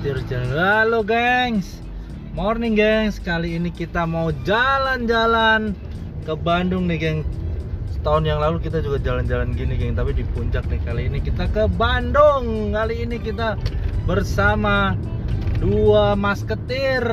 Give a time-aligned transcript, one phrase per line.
[0.00, 0.48] Setir.
[0.56, 1.84] Halo gengs.
[2.32, 3.20] Morning gengs.
[3.20, 5.76] Kali ini kita mau jalan-jalan
[6.24, 7.20] Ke Bandung nih geng.
[7.92, 9.92] Setahun yang lalu kita juga jalan-jalan gini geng.
[9.92, 12.72] Tapi di puncak nih Kali ini kita ke Bandung.
[12.72, 13.60] Kali ini kita
[14.08, 14.96] bersama
[15.60, 17.04] Dua masketir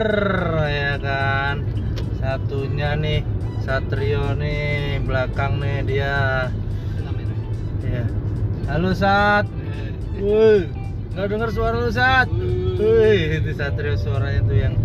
[0.64, 1.68] Ya kan?
[2.24, 3.20] Satunya nih
[3.68, 6.48] Satrio nih Belakang nih dia.
[7.84, 8.08] Ya.
[8.72, 9.44] Halo Sat.
[10.24, 10.72] Woi,
[11.12, 12.32] nggak dengar suara lu Sat?
[12.78, 14.78] Wih, itu Satrio suaranya tuh yang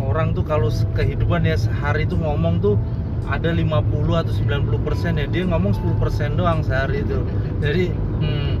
[0.00, 2.80] orang tuh kalau kehidupan ya sehari tuh ngomong tuh
[3.28, 3.84] ada 50
[4.16, 5.28] atau 90 persen ya.
[5.28, 7.20] Dia ngomong 10 persen doang sehari itu
[7.60, 8.52] jadi hmm,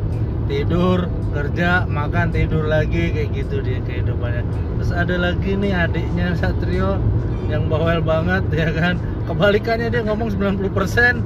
[0.52, 4.44] tidur kerja makan tidur lagi kayak gitu dia kehidupannya.
[4.76, 7.00] Terus ada lagi nih adiknya Satrio
[7.48, 9.00] yang bawel banget ya kan?
[9.24, 11.24] Kebalikannya dia ngomong 90 persen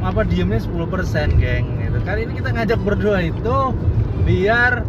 [0.00, 3.76] apa diemnya 10 persen geng gitu kali ini kita ngajak berdua itu
[4.24, 4.80] biar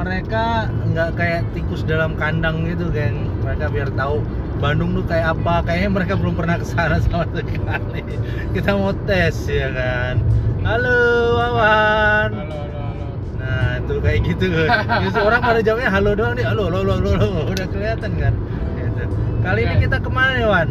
[0.00, 4.24] mereka nggak kayak tikus dalam kandang gitu geng mereka biar tahu
[4.60, 8.00] Bandung tuh kayak apa kayaknya mereka belum pernah ke sana sama sekali
[8.56, 10.24] kita mau tes ya kan
[10.64, 11.00] halo
[11.36, 13.06] Wawan Halo, halo, halo.
[13.36, 14.46] nah itu kayak gitu
[15.04, 17.40] Biasa orang pada jawabnya halo doang nih halo halo halo halo, halo.
[17.52, 18.32] udah kelihatan kan
[18.80, 19.02] gitu.
[19.44, 20.68] kali ini kita ke mana nih Wan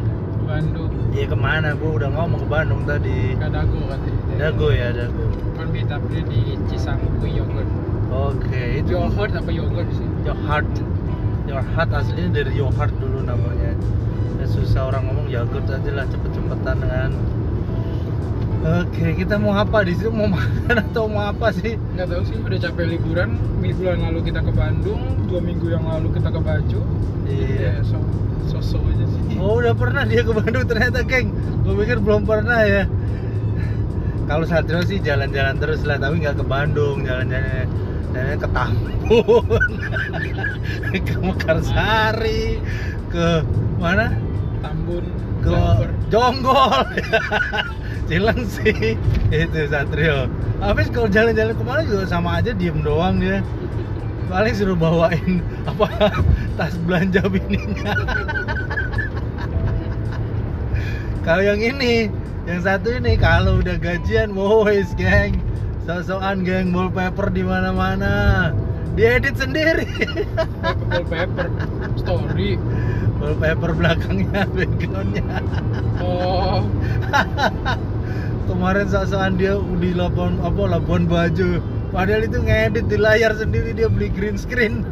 [0.49, 1.77] Bandung, Iya ke mana?
[1.77, 3.37] Gue udah ngomong ke Bandung tadi.
[3.37, 4.49] Kadago katanya.
[4.49, 5.29] Dago ya Dago.
[5.53, 7.69] Kan meet up-nya di Cisangkui Yogurt.
[8.09, 10.07] Oke, itu Yogurt apa yogurt sih?
[11.49, 13.73] Your Heart aslinya dari Heart dulu namanya.
[14.37, 17.11] Ya, susah orang ngomong yogurt aja lah cepet-cepetan kan.
[18.59, 20.13] Oke, kita mau apa di situ?
[20.13, 21.75] Mau makan atau mau apa sih?
[21.97, 23.35] Nggak tahu sih, udah capek liburan.
[23.59, 26.81] Minggu lalu kita ke Bandung, dua minggu yang lalu kita ke Bajo.
[27.25, 27.57] Iya.
[27.57, 27.97] Ya, so,
[28.45, 29.37] sosok aja sih.
[29.43, 31.31] Oh udah pernah dia ke Bandung ternyata geng
[31.63, 32.83] Gue pikir belum pernah ya
[34.27, 37.71] Kalau Satrio sih jalan-jalan terus lah Tapi nggak ke Bandung Jalan-jalan
[38.13, 38.93] jalannya ke Tambun.
[41.07, 42.43] Ke Mekarsari.
[43.09, 43.45] Ke
[43.77, 44.13] mana?
[44.61, 45.05] Tambun,
[45.41, 45.89] Ke.
[46.09, 46.85] Jonggol.
[48.09, 48.97] Cilengsi
[49.29, 50.25] Itu Satrio.
[50.59, 53.45] Habis kalau jalan-jalan ke mana juga sama aja diem doang dia.
[54.29, 56.13] Paling suruh bawain apa
[56.57, 57.93] tas belanja bininya.
[61.25, 62.09] Kalau yang ini
[62.49, 65.37] yang satu ini kalau udah gajian boys geng
[65.89, 68.53] sosokan geng wallpaper di mana-mana.
[68.93, 69.89] Diedit sendiri.
[70.85, 71.49] Wallpaper,
[71.97, 72.61] story.
[73.17, 75.41] wallpaper belakangnya backgroundnya.
[75.97, 76.69] Oh,
[78.45, 81.57] kemarin sosokan dia di Labuan apa Labuan Bajo.
[81.89, 84.85] Padahal itu ngedit di layar sendiri dia beli green screen.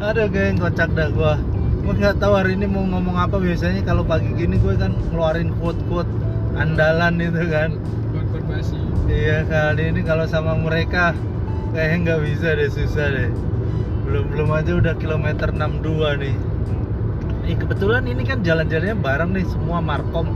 [0.00, 1.36] Aduh geng kocak dah gua.
[1.84, 3.36] Gua nggak tahu hari ini mau ngomong apa.
[3.36, 6.08] Biasanya kalau pagi gini gue kan ngeluarin quote quote
[6.56, 7.76] andalan itu kan.
[8.32, 8.76] Berbasi.
[9.06, 11.14] iya kali ini kalau sama mereka
[11.76, 13.30] kayaknya nggak bisa deh susah deh.
[14.08, 16.36] Belum belum aja udah kilometer 62 nih.
[17.46, 20.34] Ih, kebetulan ini kan jalan-jalannya bareng nih semua markom.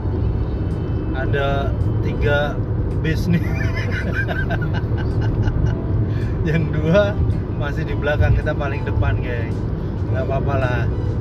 [1.17, 1.75] Ada
[2.07, 2.55] tiga
[3.03, 3.43] bis nih.
[6.49, 7.13] Yang dua
[7.59, 9.51] masih di belakang kita paling depan geng.
[10.15, 10.81] Nggak apa-apa lah.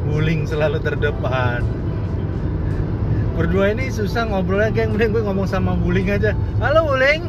[0.10, 1.79] Wuling selalu terdepan
[3.40, 4.92] berdua ini susah ngobrolnya geng.
[4.92, 6.36] Mending gue ngomong sama Wuling aja.
[6.60, 7.24] Halo Wuling.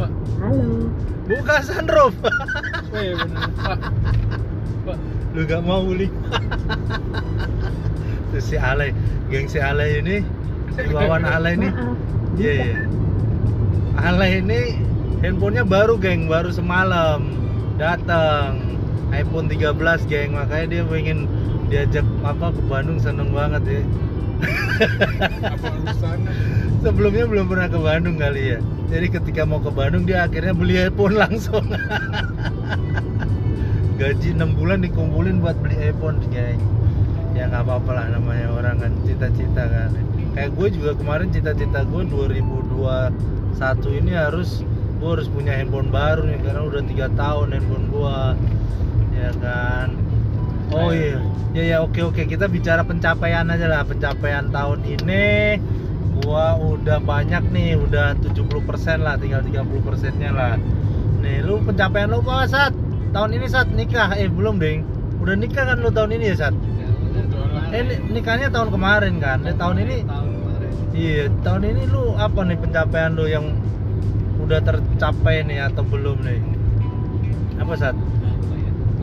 [0.00, 0.10] Pak,
[0.40, 0.88] Halo.
[1.28, 2.16] buka sunroof.
[2.96, 3.52] Weh bener.
[3.60, 3.78] Pak,
[4.88, 4.98] Pak,
[5.36, 6.08] lu gak mau Wuling?
[8.32, 8.96] Terus si Ale.
[9.28, 10.24] Geng si Ale ini.
[10.72, 11.68] Si Wawan Ale ini.
[12.40, 12.52] Iya.
[12.64, 12.80] iya.
[14.00, 14.80] Ale ini
[15.20, 17.20] handphonenya baru geng, baru semalam
[17.76, 18.72] datang.
[19.14, 19.78] iPhone 13
[20.10, 21.30] geng, makanya dia pengen
[21.70, 23.82] diajak apa ke Bandung seneng banget ya.
[26.84, 28.58] Sebelumnya belum pernah ke Bandung kali ya.
[28.92, 31.64] Jadi ketika mau ke Bandung dia akhirnya beli iPhone langsung.
[34.00, 36.60] Gaji 6 bulan dikumpulin buat beli iPhone geng.
[37.32, 39.90] Ya nggak apa-apa lah namanya orang kan cita-cita kan.
[40.34, 44.66] Kayak gue juga kemarin cita-cita gue 2021 ini harus
[45.04, 48.18] gue harus punya handphone baru nih karena udah tiga tahun handphone gue
[49.14, 49.88] ya kan
[50.74, 51.16] oh iya.
[51.54, 52.22] ya ya oke oke.
[52.26, 53.82] Kita bicara pencapaian aja lah.
[53.86, 55.58] Pencapaian tahun ini
[56.20, 57.78] gua udah banyak nih.
[57.78, 60.54] Udah 70% lah tinggal 30 persennya lah.
[61.22, 62.72] Nih lu pencapaian lu apa Sat?
[63.14, 64.18] Tahun ini Sat nikah?
[64.18, 64.82] Eh belum ding.
[65.22, 66.54] Udah nikah kan lu tahun ini ya Sat?
[66.54, 67.64] Udah lah.
[67.70, 69.46] eh ni- nikahnya tahun kemarin kan?
[69.46, 69.96] Eh, tahun ini
[70.94, 73.54] iya tahun ini lu apa nih pencapaian lu yang
[74.38, 76.42] udah tercapai nih atau belum nih?
[77.62, 77.96] Apa Sat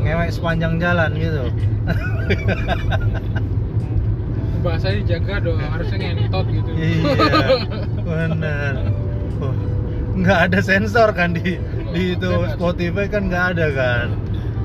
[0.02, 1.44] ngewek sepanjang jalan gitu.
[4.62, 6.70] Bahasanya dijaga dong harusnya ngentot gitu.
[6.78, 7.14] Iya
[8.06, 8.74] benar
[9.42, 9.54] oh,
[10.14, 11.58] nggak ada sensor kan di
[11.90, 12.30] di itu.
[12.54, 14.08] Spotify kan nggak ada kan.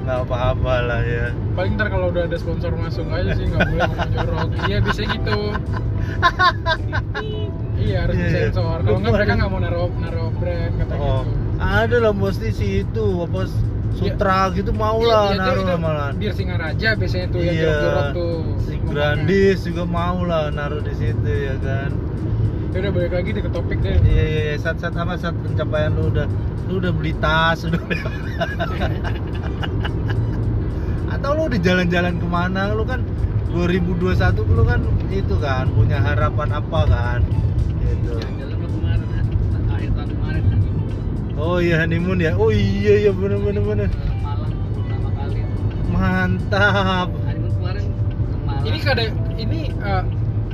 [0.04, 1.32] Nggak apa-apa lah ya.
[1.56, 5.38] Paling ntar kalau udah ada sponsor masuk aja sih nggak boleh jorok iya bisa gitu.
[7.76, 8.32] Iya harus Iya, iya.
[8.50, 8.78] disensor.
[8.82, 11.32] Kalau nggak mereka nggak mau naruh naruh brand kata oh gitu.
[11.60, 13.40] ada lah mesti si itu apa
[13.96, 16.08] sutra gitu mau Iya, lah iya, naruh lah malah.
[16.12, 17.64] biar Singaraja biasanya tuh yang Iya.
[17.64, 18.72] jorok-jorok tuh si.
[18.86, 21.90] Grandis juga mau lah naruh di situ ya kan.
[22.70, 23.96] Ya udah balik lagi deh ke topik deh.
[23.98, 26.26] Iya iya iya saat saat apa saat pencapaian lu udah
[26.66, 27.80] lu udah beli tas udah
[31.08, 33.00] atau lu di jalan-jalan ke mana lu kan
[33.48, 34.12] 2021
[34.50, 37.20] lu kan itu kan punya harapan apa kan?
[37.80, 38.14] Gitu
[41.36, 42.32] oh iya honeymoon ya?
[42.36, 43.88] Oh iya iya bener bener bener.
[43.92, 45.40] Ke Malang pertama kali.
[45.92, 47.08] Mantap.
[47.12, 47.86] Honeymoon kemarin
[48.66, 49.02] ini kada
[49.36, 50.02] ini eh,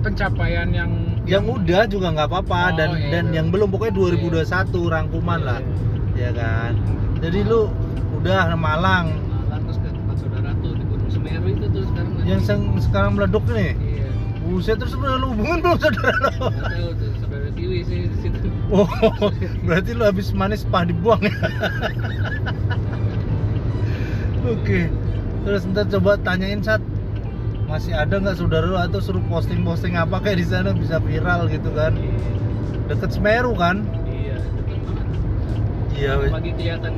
[0.03, 0.91] pencapaian yang
[1.23, 3.35] yang udah juga nggak apa-apa Oh, dan iya, dan iya.
[3.41, 3.95] yang belum pokoknya
[4.43, 5.61] 2021 rangkuman lah.
[6.19, 6.77] ya kan?
[7.23, 7.71] Jadi lu
[8.21, 9.17] udah Malang.
[9.17, 12.11] Malang terus ke tempat saudara tuh di Gunung Semeru itu tuh sekarang.
[12.27, 12.41] Yang
[12.83, 13.73] sekarang meleduk nih?
[13.79, 14.12] Iya
[14.43, 16.51] Buset terus lu hubungan belum saudara lo?
[16.51, 18.89] tahu tuh saudara Tiwi sih di situ Oh,
[19.67, 21.31] berarti lu habis manis pah dibuang ya?
[24.43, 24.91] Oke,
[25.47, 26.83] terus ntar coba tanyain saat
[27.71, 31.71] masih ada nggak saudara lu atau suruh posting-posting apa kayak di sana bisa viral gitu
[31.73, 31.95] kan?
[32.91, 33.87] Deket Semeru kan?
[34.11, 35.07] iya deket banget
[35.95, 36.93] Iya, pagi kelihatan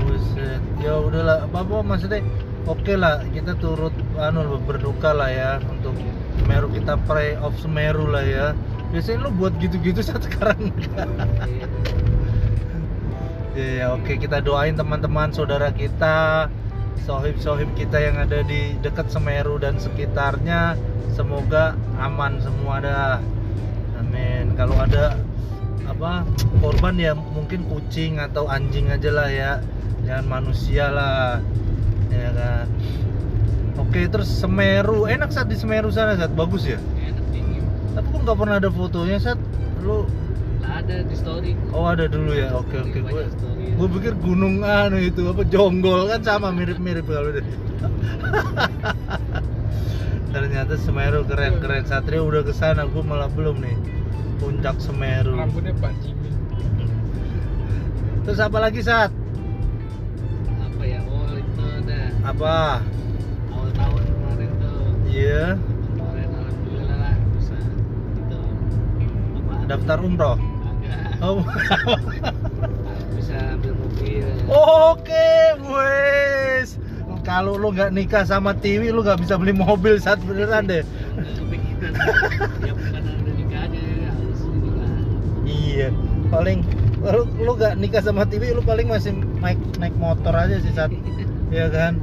[0.00, 0.60] buset.
[0.80, 2.24] Ya udahlah, apa apa maksudnya?
[2.64, 5.94] Oke lah, kita turut anu berduka lah ya untuk
[6.38, 8.46] Semeru kita pray of Semeru lah ya.
[8.88, 10.58] Biasanya lu buat gitu-gitu saat sekarang.
[13.58, 16.46] Ya, ya, oke kita doain teman-teman saudara kita,
[17.02, 20.78] sohib-sohib kita yang ada di dekat Semeru dan sekitarnya,
[21.10, 23.18] semoga aman semua dah.
[23.98, 24.54] Amin.
[24.54, 25.18] Kalau ada
[25.90, 26.22] apa
[26.62, 29.52] korban ya mungkin kucing atau anjing aja lah ya,
[30.06, 31.42] jangan manusia lah,
[32.14, 32.70] ya kan.
[33.78, 35.06] Oke terus Semeru.
[35.06, 36.78] Enak saat di Semeru sana saat bagus ya.
[36.98, 37.62] enak dingin
[37.94, 39.38] Tapi kok nggak pernah ada fotonya saat
[39.82, 40.04] lu
[40.58, 41.54] lah ada di story.
[41.70, 42.98] Oh ada dulu ya, oke oke.
[42.98, 43.22] Gue
[43.78, 46.10] gue pikir gunung anu itu apa jonggol.
[46.10, 47.42] Kan sama mirip-mirip kalau deh.
[50.34, 53.76] Ternyata Semeru keren keren Satria udah ke sana, gue malah belum nih.
[54.38, 55.34] Puncak Semeru.
[55.34, 56.30] rambutnya Pak Jimmy
[58.22, 59.10] Terus apa lagi saat?
[60.62, 61.00] apa ya?
[61.08, 62.84] Oh itu udah Apa?
[65.18, 67.56] Iya, kemarin alhamdulillah lah bisa
[69.34, 70.38] apa daftar umroh.
[70.38, 71.42] agak Oh.
[73.18, 76.78] bisa ambil mobil Oke, wes.
[77.26, 80.86] Kalau lu nggak nikah sama Tiwi, lu nggak bisa beli mobil saat beneran deh.
[80.86, 81.92] kepikiran
[82.62, 83.02] ya bukan
[83.74, 84.40] ya harus
[85.42, 85.88] Iya,
[86.30, 86.62] paling
[87.02, 90.94] lu lu gak nikah sama TV, lu paling masih naik naik motor aja sih saat,
[91.58, 91.98] ya kan?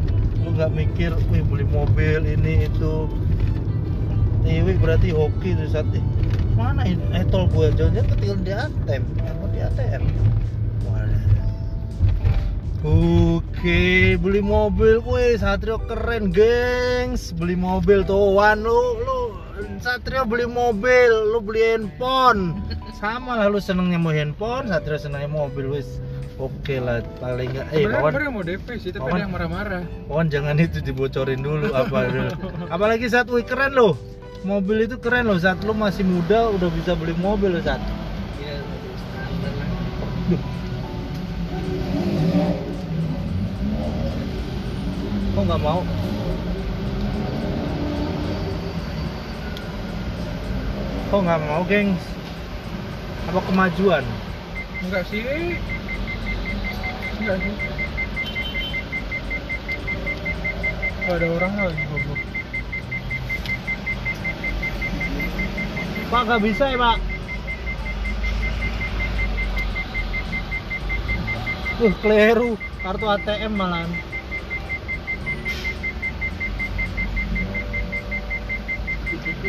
[0.45, 3.09] Lu nggak mikir, wih beli mobil ini itu.
[4.45, 6.05] TV berarti hoki tuh saat eh,
[6.53, 7.01] mana ini?
[7.17, 10.03] Eh tol gue jangan ketinggalan di ATM, apa di ATM?
[12.85, 17.33] Oke, beli mobil, wih Satrio keren, gengs.
[17.33, 19.33] Beli mobil tuh, Wan lu, lu
[19.81, 22.61] Satrio beli mobil, lu beli handphone.
[22.93, 25.97] Sama lah lu senengnya mau handphone, Satrio senengnya mobil, wis.
[26.35, 27.65] Oke lah, paling nggak.
[27.71, 29.15] Eh, sebenarnya kawan, mau DP sih tapi Kawan.
[29.15, 32.31] ada yang marah-marah kawan jangan itu dibocorin dulu apa dulu.
[32.75, 33.95] Apalagi saat, wih keren loh.
[34.43, 37.79] Mobil itu keren loh, saat lu masih muda udah bisa beli mobil loh saat.
[38.37, 38.59] ya
[38.99, 39.69] standar lah
[45.31, 45.79] Kok nggak mau?
[51.07, 52.03] Kok nggak mau, gengs?
[53.25, 54.03] Apa kemajuan?
[54.85, 55.57] enggak sih
[57.25, 57.57] enggak sih
[61.09, 62.21] ada orang lagi goblok
[66.05, 67.01] Pak nggak bisa ya pak?
[71.81, 73.89] Uh, keliru kartu ATM malahan.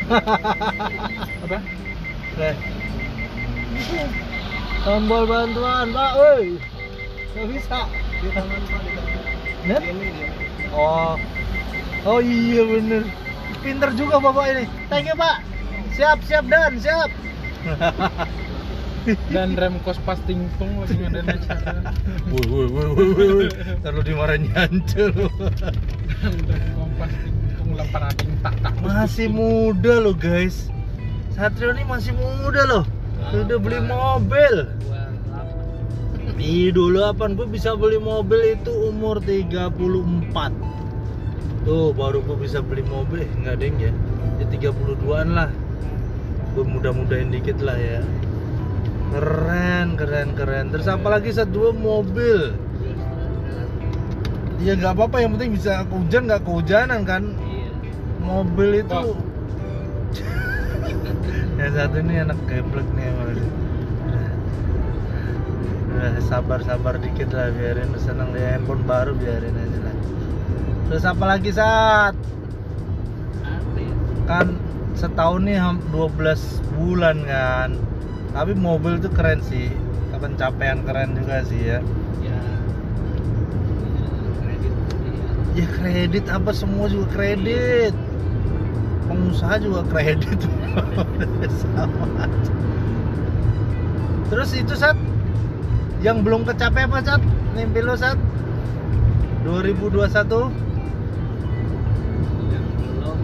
[1.45, 1.59] apa
[2.41, 2.57] Deh.
[4.85, 6.13] Tombol bantuan, Pak.
[6.17, 6.76] Woi.
[7.37, 7.79] Nggak bisa.
[8.25, 8.61] Di tangan?
[10.73, 11.21] Oh.
[12.09, 13.05] Oh iya bener.
[13.61, 14.65] Pinter juga Bapak ini.
[14.89, 15.45] Thank you, Pak.
[15.93, 17.13] Siap, siap dan siap.
[19.35, 21.95] dan rem kos pas tingtung lagi ngadain acara
[22.33, 23.49] Woi, woi, woi, woi, woi, woi.
[23.85, 25.29] Ntar lu dimarahin nyantel lu.
[26.25, 30.73] dan rem kompas tingtung lempar ating tak tak Masih muda loh, guys.
[31.37, 32.85] Satrio ini masih muda loh.
[33.31, 34.55] Udah beli mobil.
[36.37, 39.73] Ih dulu apaan gue bisa beli mobil itu umur 34
[41.67, 43.27] Tuh baru gue bisa beli mobil.
[43.43, 43.91] Enggak deng ya?
[44.39, 45.51] Ya 32an lah.
[46.55, 48.07] Gue mudah-mudahin dikit lah ya.
[49.11, 50.71] Keren keren keren.
[50.71, 52.55] Terus apalagi set dua mobil?
[54.63, 55.27] Ya nggak apa-apa.
[55.27, 57.35] Yang penting bisa hujan nggak kehujanan kan?
[57.35, 57.71] Iya.
[58.23, 58.95] Mobil itu.
[58.95, 59.19] Wah.
[61.59, 63.11] Yang satu ini anak geblek nih
[65.97, 69.95] Udah sabar-sabar dikit lah biarin seneng di handphone baru biarin aja lah
[70.87, 72.15] Terus apa lagi saat
[73.75, 73.89] ya?
[74.25, 74.47] kan
[74.93, 76.41] setahun nih ham- 12
[76.75, 77.71] bulan kan
[78.31, 79.73] tapi mobil tuh keren sih
[80.13, 81.81] pencapaian keren juga sih ya
[82.19, 82.33] Ya.
[82.33, 82.45] ya,
[84.39, 84.73] Kredit.
[85.55, 87.95] Ya kredit apa semua juga kredit
[89.07, 90.41] pengusaha juga kredit
[91.63, 92.53] sama aja.
[94.27, 94.99] terus itu saat
[96.07, 97.19] yang belum kecapai apa saat
[97.59, 98.15] mimpi lo saat
[99.43, 100.07] 2021
[102.47, 103.19] Yang belum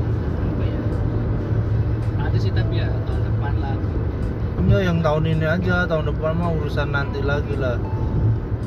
[0.50, 0.82] apa ya?
[2.26, 3.86] Ada sih tapi ya tahun depan lagi.
[4.58, 7.78] Enggak yang tahun ini aja, tahun depan mah urusan nanti lagi lah.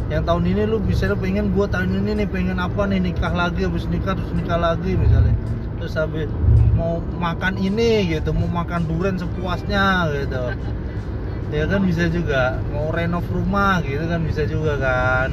[0.08, 3.68] Yang tahun ini lu bisa pengen gua tahun ini nih pengen apa nih nikah lagi
[3.68, 5.36] habis nikah terus nikah lagi misalnya.
[5.76, 6.32] Terus habis
[6.80, 10.44] mau makan ini gitu, mau makan durian sepuasnya gitu.
[11.56, 15.32] Ya kan bisa juga, mau renov rumah gitu kan bisa juga kan.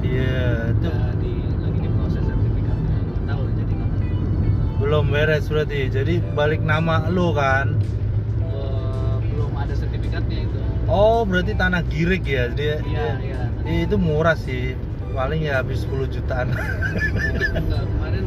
[0.00, 1.32] Iya, itu Udah di
[1.62, 2.98] lagi di proses sertifikatnya.
[3.28, 4.00] Tahu jadi kapan.
[4.80, 5.80] belum beres berarti.
[5.92, 7.78] Jadi balik nama lu kan.
[8.42, 10.58] Eh, belum ada sertifikatnya itu.
[10.90, 12.50] Oh, berarti tanah girik ya.
[12.50, 13.40] Dia, Iya iya.
[13.86, 14.74] Itu murah sih
[15.10, 18.24] paling ya habis 10 jutaan Enggak, kemarin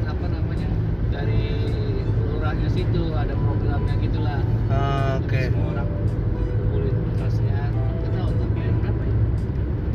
[2.54, 4.38] lurahnya situ ada programnya gitulah.
[4.70, 7.74] Ah, oke Jadi semua orang kumpulin berkasnya.
[7.74, 9.18] Nggak tahu tuh bayar berapa ya.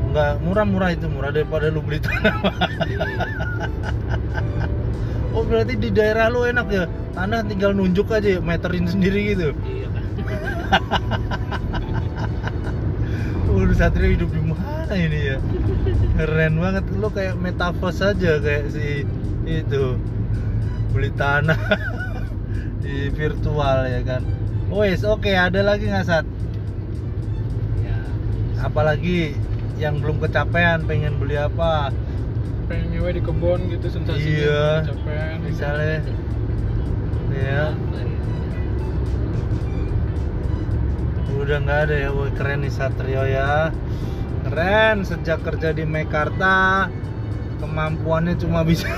[0.09, 2.35] nggak murah-murah itu murah daripada lu beli tanah
[5.37, 9.89] oh berarti di daerah lu enak ya tanah tinggal nunjuk aja meterin sendiri gitu Iya.
[13.53, 15.37] Waduh Satria hidup di mana ini ya
[16.17, 19.05] keren banget lu kayak metaverse aja kayak si
[19.45, 20.01] itu
[20.91, 21.61] beli tanah
[22.79, 24.23] di virtual ya kan
[24.69, 26.27] Wes oke ada lagi nggak Sat?
[27.81, 27.99] Ya.
[28.61, 29.33] apalagi
[29.77, 31.89] yang belum kecapean pengen beli apa
[32.67, 34.65] pengen nyewa di kebun gitu sensasinya Iya.
[34.85, 35.97] kecapean misalnya
[37.31, 38.07] ya Apa ya?
[41.39, 43.71] udah nggak ada ya woi keren nih Satrio ya
[44.45, 46.87] keren sejak kerja di Mekarta
[47.59, 48.89] kemampuannya cuma bisa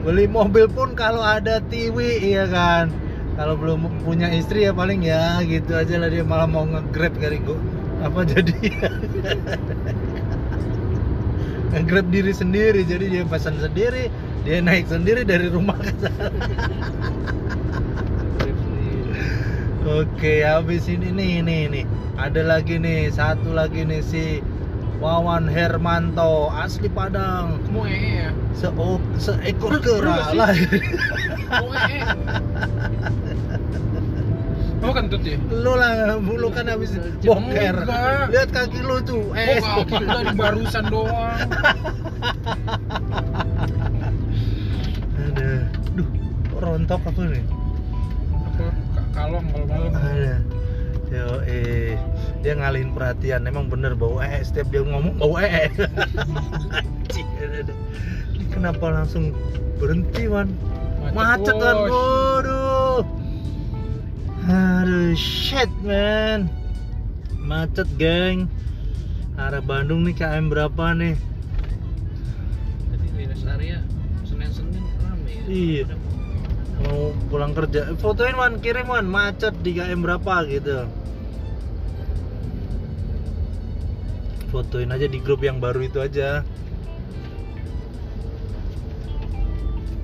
[0.00, 2.88] beli mobil pun kalau ada tiwi iya kan
[3.36, 7.40] kalau belum punya istri ya paling ya gitu aja lah dia malah mau nge-grab kali
[7.44, 7.60] gua
[8.00, 8.56] apa jadi
[11.70, 14.08] nge-grab diri sendiri jadi dia pesan sendiri
[14.40, 16.32] dia naik sendiri dari rumah ke sana.
[19.80, 21.84] Oke, habis ini nih nih nih.
[22.20, 24.44] Ada lagi nih, satu lagi nih si
[25.00, 27.56] Wawan Hermanto asli Padang.
[27.82, 28.68] ee ya Se
[29.16, 30.52] seekor kera lah.
[31.48, 32.04] mau ee
[34.80, 37.76] mau kentut ya lu lah, lu kan habis boker.
[38.28, 39.60] Lihat kaki lu tuh, Oh, es.
[39.60, 41.36] kaki lu tadi barusan doang.
[45.16, 45.50] Ada.
[45.92, 46.08] Duh,
[46.56, 47.44] rontok apa nih?
[48.32, 48.64] Apa
[48.96, 49.92] ka- kalong kalau malam.
[49.94, 50.34] Ada.
[51.10, 51.98] Yo, eh,
[52.40, 53.44] dia ngalihin perhatian.
[53.44, 55.68] Emang bener bau eh setiap dia ngomong bau eh.
[58.34, 59.36] Ini kenapa langsung
[59.76, 60.52] berhenti, Wan?
[61.16, 63.02] Macet kan, waduh.
[64.46, 66.48] Aduh, shit, man.
[67.40, 68.46] Macet, geng.
[69.40, 71.16] Arah Bandung nih KM berapa nih?
[72.92, 73.80] Tadi di rest area
[74.28, 75.42] Senin-Senin rame ya.
[75.48, 75.84] Iya.
[76.84, 77.96] Mau- pulang kerja.
[77.96, 79.08] Fotoin, Wan, kirim, Wan.
[79.08, 80.84] Macet di KM berapa gitu.
[84.50, 86.42] Fotoin aja di grup yang baru itu aja.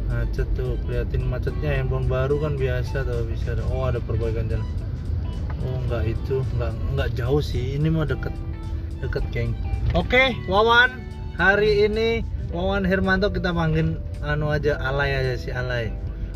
[0.06, 3.66] Macet tuh, keliatin macetnya handphone baru kan biasa tuh bisa ada.
[3.74, 4.66] Oh, ada perbaikan jalan.
[5.66, 7.74] Oh, enggak itu, enggak enggak jauh sih.
[7.74, 8.34] Ini mah deket
[9.02, 9.52] deket, geng.
[9.98, 11.02] Oke, Wawan.
[11.36, 15.92] Hari ini Wawan Hermanto kita panggil anu aja Alay aja si Alay.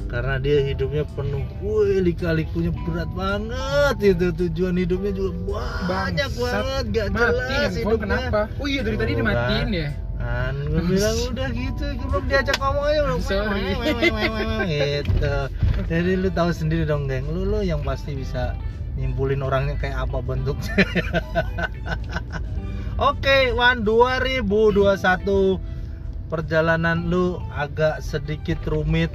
[0.06, 5.30] Karena dia hidupnya penuh, wih lika-likunya berat banget itu tujuan hidupnya juga
[5.84, 6.52] banyak Bangsat.
[6.54, 8.00] banget, gak Mati jelas hidupnya.
[8.00, 8.40] kenapa?
[8.56, 9.88] Oh iya dari tadi dimatiin ya.
[10.20, 13.72] kan gue bilang udah gitu belum diajak ngomong aja belum Sorry.
[14.68, 15.36] gitu
[15.88, 18.52] jadi lu tahu sendiri dong geng lu lu yang pasti bisa
[19.00, 20.76] nyimpulin orangnya kayak apa bentuknya
[23.00, 24.44] Oke, Wan 2021
[26.28, 29.08] perjalanan lu agak sedikit rumit.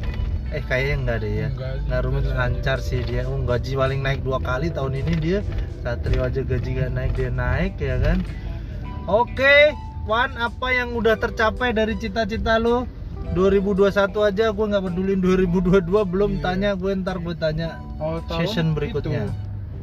[0.56, 1.48] Eh kayaknya enggak deh ya.
[1.50, 1.84] Enggak sih.
[1.86, 3.22] Nggak rumit lancar sih dia.
[3.24, 5.40] Oh, gaji paling naik dua kali tahun ini dia.
[5.82, 8.24] Satrio aja gaji gak naik dia naik ya kan.
[9.06, 12.88] Oke, Wan apa yang udah tercapai dari cita-cita lu?
[13.28, 13.90] 2021
[14.22, 16.42] aja gue nggak pedulin 2022 belum Iya.
[16.42, 19.26] tanya gue ntar gue tanya Oh, Session berikutnya.
[19.26, 19.34] itu,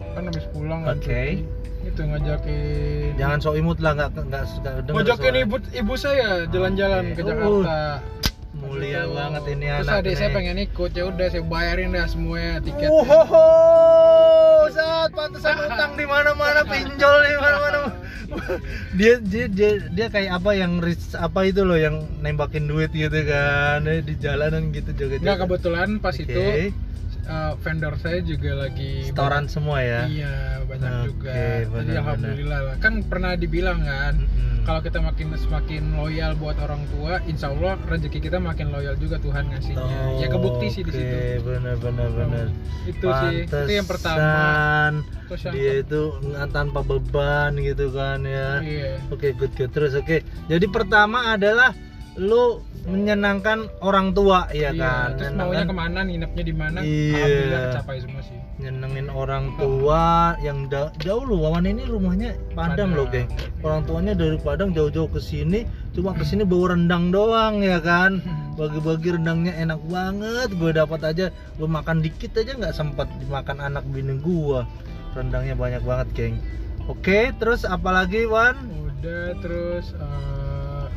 [0.08, 1.02] kan habis pulang kan Oke.
[1.02, 1.60] cuti.
[1.82, 4.42] itu ngajakin jangan sok imut lah nggak nggak
[4.88, 7.12] ngajakin ibu ibu saya jalan-jalan Oke.
[7.12, 7.76] ke Uh, Jakarta
[8.72, 9.12] mulia Gitu.
[9.12, 10.34] banget ini terus anak adik saya nih.
[10.34, 13.46] pengen ikut ya udah saya bayarin dah semuanya tiket Uhoho,
[14.70, 17.80] saat pantesan utang di mana-mana, pinjol di mana-mana.
[18.92, 23.12] dia, dia dia dia kayak apa yang ris- apa itu loh yang nembakin duit gitu
[23.22, 25.20] kan di jalanan gitu juga.
[25.20, 26.24] nggak kebetulan pas Oke.
[26.24, 26.40] itu
[27.24, 30.06] uh, vendor saya juga lagi Setoran semua ya.
[30.06, 32.00] iya banyak Oke, juga jadi benar-benar.
[32.00, 34.62] alhamdulillah lah kan pernah dibilang kan Mm-mm.
[34.62, 39.18] kalau kita makin semakin loyal buat orang tua insya Allah rezeki kita makin loyal juga
[39.18, 42.46] Tuhan ngasihnya ya kebukti sih di situ Oke, bener bener bener.
[42.84, 44.92] itu sih itu yang pertama Pantesan
[45.26, 48.50] terus yang dia itu nggak tanpa beban gitu kan ya.
[48.60, 49.92] iya Oke, good good terus.
[49.92, 50.20] Oke.
[50.46, 51.72] Jadi pertama adalah
[52.14, 55.08] lu menyenangkan orang tua ya Iya, kan.
[55.16, 56.78] terus maunya ke mana nginepnya di mana?
[56.78, 57.14] Iya.
[57.14, 58.38] alhamdulillah kecapai semua sih.
[58.58, 60.04] Nyenengin orang tua
[60.38, 62.90] yang da- jauh loh Wawan ini rumahnya Padang Padang.
[62.92, 63.28] loh geng
[63.60, 68.20] orang tuanya dari Padang jauh-jauh ke sini cuma ke sini bawa rendang doang ya kan?
[68.60, 71.26] Bagi-bagi rendangnya enak banget gue dapat aja.
[71.54, 74.60] Gue makan dikit aja nggak sempat dimakan anak bini gue
[75.12, 76.36] rendangnya banyak banget geng.
[76.84, 78.58] Oke terus apalagi Wan?
[78.84, 80.41] Udah terus eh,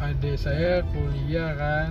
[0.08, 1.90] adik saya kuliah kan.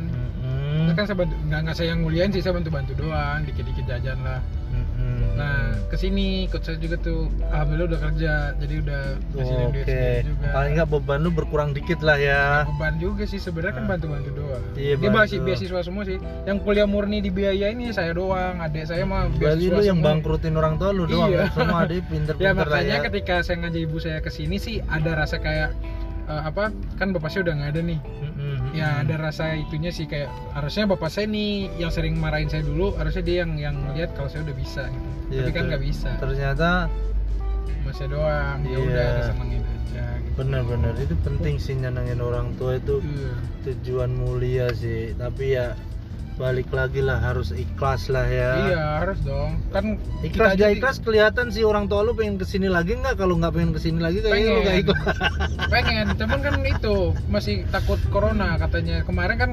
[0.75, 3.85] Terus kan saya bantu, nggak nggak saya yang nguliain sih saya bantu bantu doang dikit-dikit
[3.87, 4.41] jajan lah.
[4.75, 5.39] Mm-mm.
[5.39, 7.31] nah ke sini ikut saya juga tuh.
[7.47, 10.47] Alhamdulillah udah kerja jadi udah ngasilin duit oke sendiri juga.
[10.51, 12.67] Paling nggak beban lu berkurang dikit lah ya.
[12.67, 13.89] Beban juga sih sebenarnya kan Ah.
[13.89, 14.63] bantu bantu doang.
[14.75, 16.19] Iya, dia masih beasiswa semua sih.
[16.43, 20.07] Yang kuliah murni dibiayain ini saya doang adik saya mah beasiswa lu yang semua.
[20.11, 21.47] bangkrutin orang tua lu doang Iya.
[21.55, 24.83] semua adik ya pinter-pinter lah makanya ya ketika saya ngajak ibu saya ke sini sih
[24.85, 25.71] ada rasa kayak
[26.25, 28.57] eh, apa kan bapak saya udah nggak ada nih Mm-mm.
[28.73, 32.93] ya ada rasa itunya sih kayak harusnya bapak saya nih yang sering marahin saya dulu
[32.95, 36.11] harusnya dia yang yang lihat kalau saya udah bisa gitu Iya, tapi kan nggak bisa
[36.19, 36.69] ternyata
[37.83, 38.79] masih doang ya Iya.
[38.83, 40.35] udah senengin aja gitu.
[40.37, 43.33] bener-bener itu penting sih nyenengin orang tua itu Iya.
[43.65, 45.73] tujuan mulia sih tapi ya
[46.35, 48.51] balik lagi lah harus ikhlas lah ya.
[48.67, 49.63] Iya harus dong.
[49.71, 53.15] Kan ikhlas gak ikhlas kelihatan sih orang tua lu pengen ke sini lagi nggak?
[53.15, 54.67] Kalau nggak pengen ke sini lagi kayaknya lu Pengen.
[54.67, 55.17] gak ikhlas.
[55.75, 56.95] Pengen cuman kan itu
[57.31, 59.07] masih takut corona katanya.
[59.07, 59.51] Kemarin kan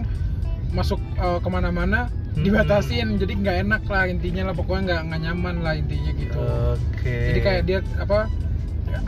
[0.71, 2.47] masuk eh, ke mana-mana Hmm.
[2.47, 4.53] dibatasin jadi nggak enak lah intinya lah.
[4.55, 6.39] Pokoknya nggak nggak nyaman lah intinya gitu.
[6.79, 7.17] Oke.
[7.27, 8.31] Jadi kayak dia apa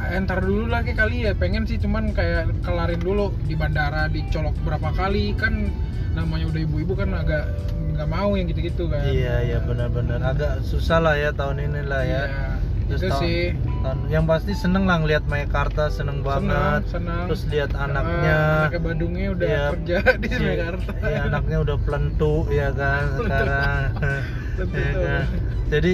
[0.10, 1.34] entar dulu lagi kali ya.
[1.34, 5.34] Pengen sih cuman kayak kelarin dulu di bandara dicolok berapa kali.
[5.34, 5.70] Kan
[6.14, 7.50] namanya udah ibu-ibu kan agak
[7.92, 9.04] nggak mau yang gitu-gitu kan.
[9.04, 10.20] Iya iya benar-benar.
[10.20, 12.24] Agak susah lah ya tahun ini lah ya.
[12.26, 12.50] Iya,
[12.90, 13.42] Terus itu tahun- sih.
[13.80, 16.84] tahun- yang pasti seneng lah ngeliat Mekarta seneng banget.
[16.86, 18.38] senang terus lihat anaknya.
[18.68, 19.64] anaknya Badungnya udah Iya.
[19.72, 20.92] kerja di Iya, Mekarta.
[21.02, 23.82] iya, anaknya udah pelentu ya kan sekarang.
[24.54, 25.26] Ya kan?
[25.68, 25.94] jadi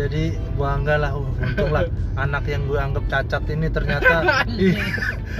[0.00, 1.84] jadi bangga lah uh, untung lah
[2.24, 4.14] anak yang gue anggap cacat ini ternyata
[4.58, 4.76] ih,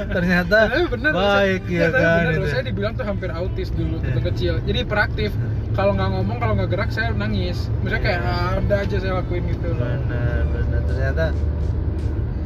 [0.06, 2.48] ternyata bener baik saya, ya kan bener loh, itu.
[2.48, 4.04] saya dibilang tuh hampir autis dulu Iya.
[4.04, 5.30] waktu kecil jadi hiperaktif
[5.70, 8.32] kalau nggak ngomong kalau nggak gerak saya nangis maksudnya kayak Iya.
[8.32, 11.24] ah, ada aja saya lakuin gitu loh benar benar ternyata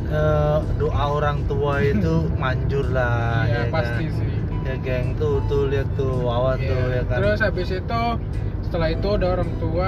[0.07, 4.17] eh, doa orang tua itu manjur lah iya ya pasti kan?
[4.17, 4.33] sih
[4.65, 6.69] ya geng tuh tuh lihat tuh Wawan Iya.
[6.71, 8.03] tuh ya kan Terus habis itu
[8.65, 9.87] setelah itu ada orang tua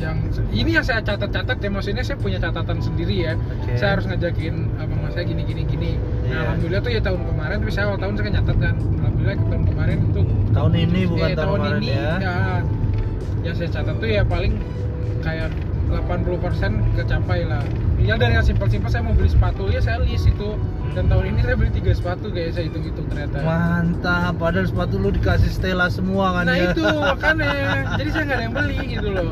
[0.00, 0.16] yang
[0.50, 3.32] ini yang saya catat-catat ya maksudnya saya punya catatan sendiri ya.
[3.36, 3.76] Oke.
[3.76, 5.90] Saya harus ngajakin abang saya gini gini gini.
[6.24, 6.32] Iya.
[6.32, 8.74] Nah, alhamdulillah tuh ya tahun kemarin tapi saya awal tahun saya nyatat kan.
[8.80, 12.12] Alhamdulillah tahun kemarin itu tahun ini bukan eh, tahun, kemarin ini ya
[13.40, 14.52] yang saya catat tuh ya paling
[15.24, 15.48] kayak
[15.90, 16.38] 80%
[16.94, 17.62] kecapai lah.
[17.98, 20.56] Ya dari yang simpel-simpel saya mau beli sepatu ya saya list itu
[20.90, 23.36] dan tahun ini saya beli tiga sepatu kayak saya hitung-hitung ternyata.
[23.40, 27.50] mantap padahal sepatu lu dikasih Stella semua kan Nah ya itu makanya,
[27.94, 29.30] jadi saya nggak ada yang beli gitu loh.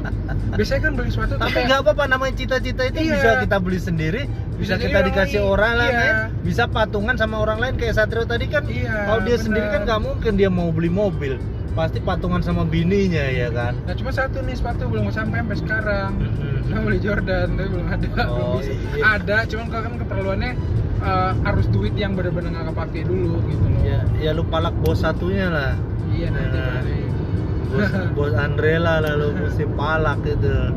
[0.51, 3.13] Biasanya kan beli sepatu tapi nggak apa-apa namanya cita-cita itu Iya.
[3.15, 4.23] bisa kita beli sendiri
[4.55, 5.49] bisa, Bisa kita dikasih lain.
[5.49, 6.15] orang lain Iya.
[6.41, 9.43] bisa patungan sama orang lain kayak Satrio tadi kan Iya, kalau dia benar.
[9.43, 11.41] sendiri kan nggak mungkin dia mau beli mobil
[11.79, 16.11] pasti patungan sama bininya ya kan Nah cuma satu nih sepatu belum sampai sampai sekarang.
[16.67, 18.73] Saya beli Jordan tapi belum ada, belum Oh, bisa.
[18.93, 19.03] iya.
[19.15, 20.51] Ada, cuman kalau kan keperluannya
[20.99, 24.99] eh, arus duit yang bener-bener nggak kepake dulu gitu loh ya ya lu palak bos
[24.99, 25.73] satunya lah
[26.11, 26.67] iya nanti Nah.
[26.67, 26.99] berarti.
[27.71, 30.75] bos bos Andrela lah lu mesti palak gitu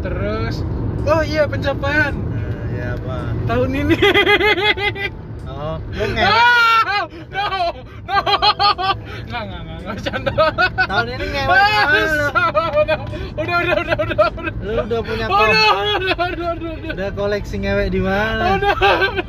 [0.00, 0.60] terus
[1.02, 3.96] oh iya pencapaian Nah, ya apa tahun ini
[5.46, 7.02] oh lu ngewek Ah,
[7.32, 7.48] no
[8.04, 8.16] no
[9.24, 10.32] nggak nggak nggak nggak bercanda
[10.84, 11.60] tahun ini ngewek
[11.94, 12.26] lu?
[12.74, 12.98] udah
[13.34, 14.28] udah udah udah udah
[14.64, 18.76] lu udah punya kok udah udah udah udah udah udah koleksi ngewek di mana udah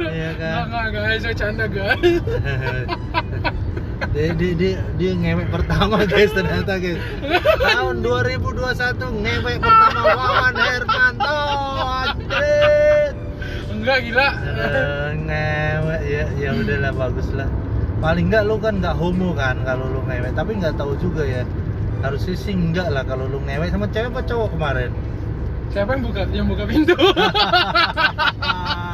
[0.02, 0.52] Iya kan?
[0.52, 2.00] nggak nggak guys bercanda guys
[4.12, 7.00] dia, dia, dia, dia ngewek pertama guys ternyata guys
[7.62, 11.40] tahun 2021 ngewek pertama Wawan Hermanto
[12.04, 13.12] anjir
[13.72, 17.48] enggak gila Eh, ngewek ya ya udahlah bagus lah
[18.06, 20.38] paling enggak lu kan nggak homo kan kalau lu ngewek.
[20.38, 21.42] Tapi nggak tahu juga ya.
[22.06, 24.94] Harusnya sih enggak lah kalau lu ngewek sama cewek apa cowok kemarin?
[25.74, 26.94] Siapa yang buka yang buka pintu?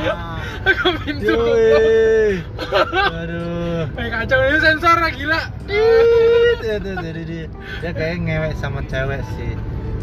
[0.65, 1.35] Buka pintu.
[3.19, 3.51] Aduh
[3.97, 5.41] Eh kacau ini sensor lah gila.
[5.67, 7.45] Itu, itu, jadi dia
[7.81, 9.53] dia kayak ngewek sama cewek sih.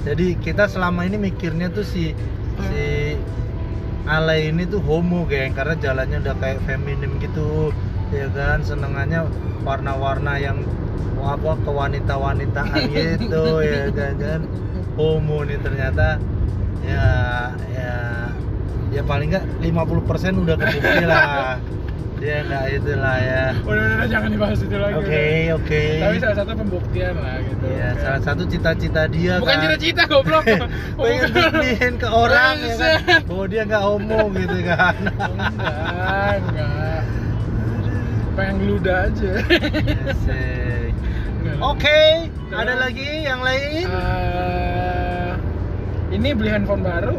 [0.05, 2.13] Jadi kita selama ini mikirnya tuh si
[2.69, 2.85] si
[4.09, 5.55] Ale ini tuh homo geng.
[5.55, 7.71] Karena jalannya udah kayak feminim gitu
[8.11, 9.21] ya kan senengannya
[9.61, 10.59] warna-warna yang
[11.19, 14.41] apa kewanita-wanitaan gitu ya kan kan.
[14.95, 16.19] Homo nih ternyata.
[16.81, 17.11] Ya
[17.69, 17.95] ya
[18.89, 21.59] ya paling nggak 50% udah kebukti lah.
[22.19, 23.45] Dia nggak itulah ya.
[23.61, 24.95] Udah udah, udah jangan dibahas itu lagi.
[24.97, 25.57] Oke, udah.
[25.61, 25.83] oke.
[26.01, 27.65] tapi salah satu pembuktian lah gitu.
[27.67, 29.63] Iya, Kayak- salah satu cita-cita dia bukan kan.
[29.63, 30.45] cita-cita goblok.
[30.99, 34.97] Pengen buktiin ke orang ya kan, bahwa dia nggak homo gitu kan.
[34.99, 36.88] enggak enggak
[38.39, 39.33] pengen ngeluda aja.
[41.61, 42.01] Oke,
[42.51, 43.85] ada lagi yang lain?
[43.85, 45.31] Eh,
[46.13, 47.19] ini beli handphone baru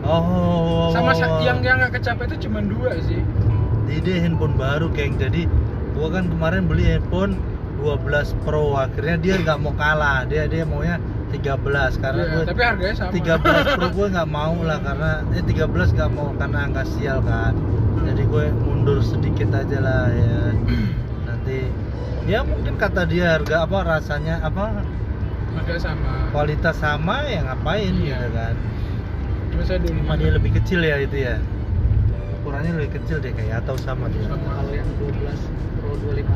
[0.00, 0.88] Oh.
[0.90, 3.20] sama sa- yang yang nggak kecapek itu cuma dua sih
[3.88, 5.16] Ini handphone baru, geng.
[5.16, 5.48] Jadi
[5.90, 7.40] gua kan kemarin beli handphone
[7.78, 8.76] 12 Pro.
[8.76, 10.24] Akhirnya dia nggak mau kalah.
[10.24, 14.56] Dia dia maunya 13 karena Iya, gue tapi harganya sama 13 Pro gue nggak mau
[14.60, 17.52] lah karena eh 13 nggak mau karena angka sial kan
[18.04, 20.38] jadi gue mundur sedikit aja lah ya.
[21.28, 21.58] Nanti
[22.26, 24.84] ya mungkin kata dia harga apa rasanya apa?
[25.56, 26.10] Harganya sama.
[26.30, 28.16] Kualitas sama ya ngapain Iya.
[28.20, 28.54] gitu kan.
[29.48, 31.36] Cuma saya dulu cuma dia lebih kecil ya itu ya.
[32.38, 34.28] Ukurannya lebih kecil deh kayak atau sama dia.
[34.28, 34.48] Sama.
[34.54, 35.40] kalau yang 12
[35.78, 36.26] Pro 25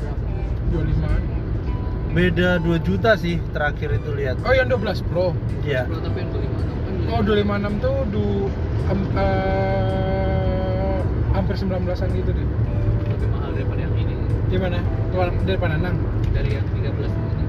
[0.00, 0.28] berapa
[0.74, 4.36] 25 beda 2 juta sih terakhir itu lihat.
[4.44, 5.32] Oh yang 12 Pro?
[5.64, 5.88] Iya.
[5.88, 6.68] Pro tapi yang 25 kan
[7.12, 8.26] oh 256 tuh du
[8.88, 10.21] em, eh,
[11.32, 12.46] hampir 19an gitu deh.
[13.08, 14.14] Lebih mahal daripada yang ini.
[14.48, 14.78] Gimana?
[15.44, 15.96] Daripada nang
[16.30, 17.44] dari yang 13 ini.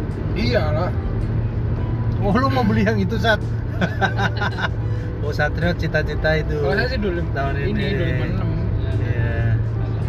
[0.50, 0.90] Iyalah.
[2.24, 3.44] Oh lu mau beli yang itu saat
[5.24, 6.56] oh Satrio cita-cita itu.
[6.56, 7.84] Kalau saya sih dulu tahun ini, ini.
[8.00, 8.48] 256
[9.04, 9.60] Iya.
[9.84, 10.04] harga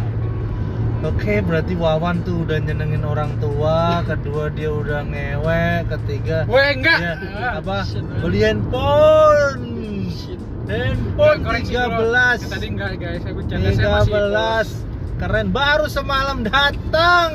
[1.05, 6.97] Oke, berarti Wawan tuh udah nyenengin orang tua, kedua dia udah ngewek, ketiga Weh enggak.
[6.97, 7.83] dia Ah, apa?
[8.23, 9.61] Beli handphone.
[10.65, 11.59] Handphone dulu.
[11.61, 12.41] 13.
[12.41, 15.21] Ya, tadi enggak guys saya bercanda saya masih 13.
[15.21, 17.29] Keren baru semalam datang.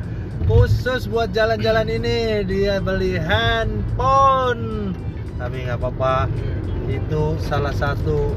[0.48, 4.94] Khusus buat jalan-jalan ini dia beli handphone.
[5.34, 6.30] Tapi nggak apa-apa.
[6.86, 8.32] Itu salah satu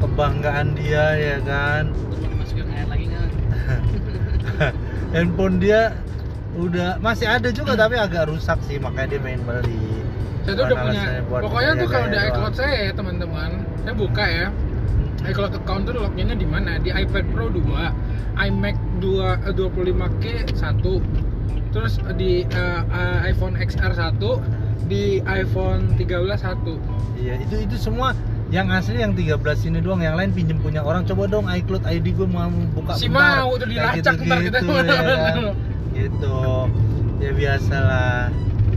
[0.00, 1.92] kebanggaan dia ya kan.
[2.56, 3.28] air lagi nggak
[5.14, 5.92] handphone dia
[6.56, 10.05] udah masih ada juga tapi agak rusak sih makanya dia pengen beli
[10.46, 12.54] saya tuh udah punya pokoknya tuh kalau di menjaga iCloud doang.
[12.54, 13.50] saya ya teman-teman
[13.82, 14.46] saya buka ya.
[15.26, 16.78] iCloud account tuh loginnya di mana?
[16.78, 17.66] Di iPad Pro 2
[18.46, 26.06] iMac 2 eh, 25K 1 terus di eh, eh, iPhone XR 1 di iPhone 13
[26.06, 28.14] 1 iya itu itu semua
[28.46, 29.98] yang asli yang 13 ini doang.
[29.98, 31.02] Yang lain pinjem punya orang.
[31.02, 32.46] Coba dong iCloud ID gue mau
[32.78, 33.42] buka Si bentar.
[33.42, 35.34] mau tuh dilacak ntar kita gitu, ya kan?
[35.90, 36.36] gitu.
[37.18, 38.30] Ya biasa lah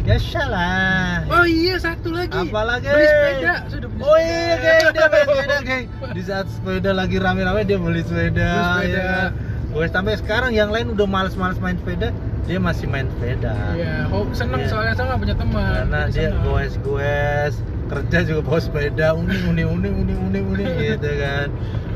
[0.10, 2.82] ya salah oh iya satu lagi Apalagi?
[2.84, 4.58] beli sepeda sudah beli Oh iya sepeda.
[4.58, 8.98] geng, dia main sepeda geng Di saat sepeda lagi rame-rame dia beli sepeda, Beli sepeda.
[8.98, 9.30] ya kan?
[9.70, 12.10] Gue sampai sekarang yang lain udah males-males main sepeda
[12.44, 14.68] Dia masih main sepeda Iya, oh, seneng Iya.
[14.68, 15.70] soalnya saya nggak punya teman.
[15.70, 21.50] Karena dia goes-goes Kerja juga bawa sepeda, uning uning uning uning uning uning gitu kan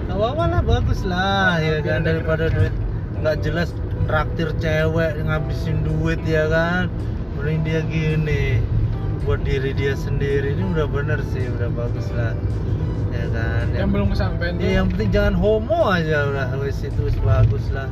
[0.06, 2.74] apa-apa lah, bagus lah ya Biar kan ada Daripada duit
[3.16, 3.74] nggak jelas
[4.04, 6.92] traktir cewek ngabisin duit ya kan
[7.44, 8.64] Mending dia gini
[9.28, 12.32] buat diri dia sendiri ini udah bener sih udah bagus lah.
[13.12, 13.68] Ya kan?
[13.76, 14.64] Yang belum kesampaian tuh.
[14.64, 17.92] Iya, yang penting jangan homo aja udah wis itu bagus lah.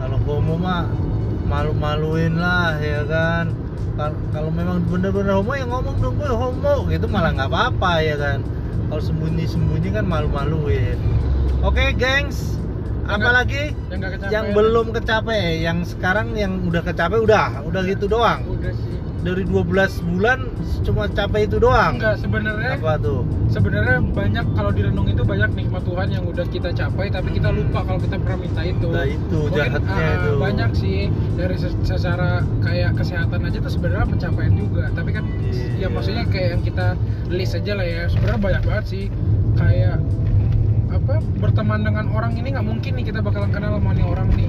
[0.00, 0.88] Kalau homo mah
[1.44, 3.52] malu-maluin lah ya kan?
[4.00, 8.16] Kal- kalau memang bener-bener homo ya ngomong dong gue homo gitu malah nggak apa-apa ya
[8.16, 8.40] kan?
[8.88, 10.96] Kalau sembunyi-sembunyi kan malu-maluin.
[11.60, 12.49] Oke gengs
[13.12, 18.42] apalagi yang yang belum kecapai yang sekarang yang udah kecapai udah udah gitu doang.
[18.46, 18.96] Udah sih.
[19.20, 19.68] Dari 12
[20.08, 20.48] bulan
[20.80, 22.00] cuma capai itu doang.
[22.00, 23.20] Enggak sebenarnya apa tuh?
[23.50, 27.82] sebenarnya banyak kalau direnung itu banyak nikmat Tuhan yang udah kita capai tapi kita lupa
[27.82, 28.88] kalau kita pernah minta itu.
[28.88, 30.30] Nah itu Mungkin, jahatnya ah, itu.
[30.38, 30.98] banyak sih.
[31.34, 32.30] Dari se- secara
[32.62, 34.84] kayak kesehatan aja tuh sebenarnya pencapaian juga.
[34.88, 35.66] Tapi kan Iya.
[35.76, 36.86] ya maksudnya kayak yang kita
[37.28, 38.02] list aja lah ya.
[38.06, 39.04] Sebenarnya banyak banget sih.
[39.52, 39.98] Kayak
[41.10, 44.46] apa berteman dengan orang ini nggak mungkin nih kita bakalan kenal sama nih orang nih.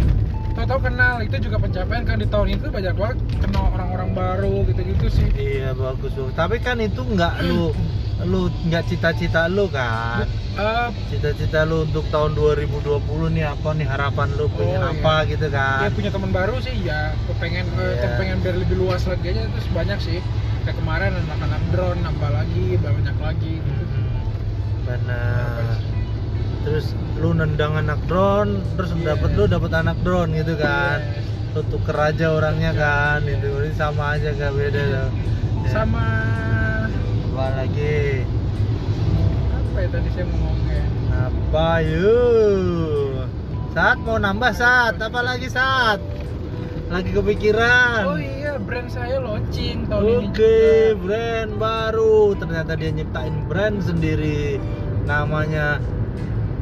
[0.54, 5.08] Tahu-tahu kenal itu juga pencapaian kan di tahun itu banyak banget kenal orang-orang baru gitu-gitu
[5.10, 5.28] sih.
[5.34, 6.38] Iya bagus bagus.
[6.38, 7.74] Tapi kan itu nggak lu
[8.30, 10.30] lu nggak cita-cita lu kan?
[10.54, 15.48] Eh, cita-cita lu untuk tahun 2020 nih apa nih harapan lu pengen Oh, apa gitu
[15.50, 15.88] kan?
[15.88, 18.02] Ya punya teman baru sih ya kepengen eh, Iya.
[18.06, 20.20] kepengen biar lebih luas lagi aja terus banyak sih.
[20.62, 23.84] Kayak kemarin anak-anak drone nambah lagi banyak lagi gitu.
[23.90, 26.01] Hmm, benar
[26.62, 26.86] terus
[27.18, 29.14] lu nendang anak drone terus Iya.
[29.14, 31.26] dapet lu dapet anak drone gitu kan Yes.
[31.52, 35.10] lu tuker aja orangnya kan itu ini sama aja gak beda loh
[35.62, 35.70] Ya.
[35.72, 36.06] sama
[37.32, 38.26] apa lagi
[39.52, 43.26] apa ya tadi saya mau ngomongnya apa yuk
[43.72, 46.00] saat mau nambah saat apa lagi saat
[46.88, 50.60] lagi kepikiran oh iya brand saya launching tahun ini Oke,
[51.00, 52.36] brand baru.
[52.36, 54.60] Ternyata dia nyiptain brand sendiri.
[55.08, 55.80] Namanya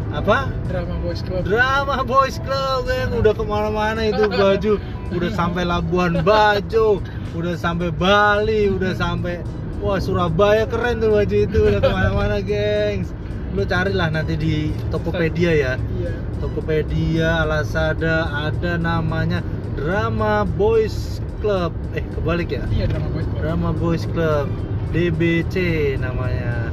[0.09, 0.49] apa?
[0.65, 4.73] drama boys club Drama Boys Club yang udah ke mana-mana itu baju.
[5.09, 7.01] Udah sampai Labuan Bajo,
[7.33, 9.41] udah sampai Bali, udah sampai
[9.81, 13.13] wah Surabaya keren tuh baju itu udah ke mana-mana, gengs.
[13.53, 15.73] Lu carilah nanti di Tokopedia ya.
[15.97, 19.41] iya Tokopedia, Lazada ada namanya
[19.73, 21.73] Drama Boys Club.
[21.97, 22.61] Eh kebalik ya?
[22.69, 24.45] iya drama boys club Drama Boys Club
[24.93, 25.55] DBC
[25.97, 26.69] namanya.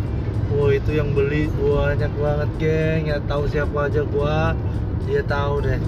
[0.57, 3.03] Wah itu yang beli banyak banget geng.
[3.13, 4.57] Ya tahu siapa aja gua.
[5.05, 5.81] Dia tahu deh.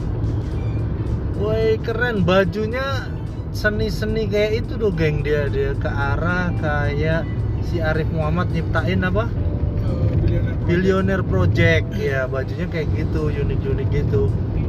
[1.40, 3.08] Woi keren bajunya
[3.56, 7.24] seni-seni kayak itu tuh geng dia dia ke arah kayak
[7.64, 9.24] si Arif Muhammad nyiptain apa?
[9.24, 10.66] Eh, billionaire project.
[10.68, 14.22] Billionaire Project ya bajunya kayak gitu unik-unik gitu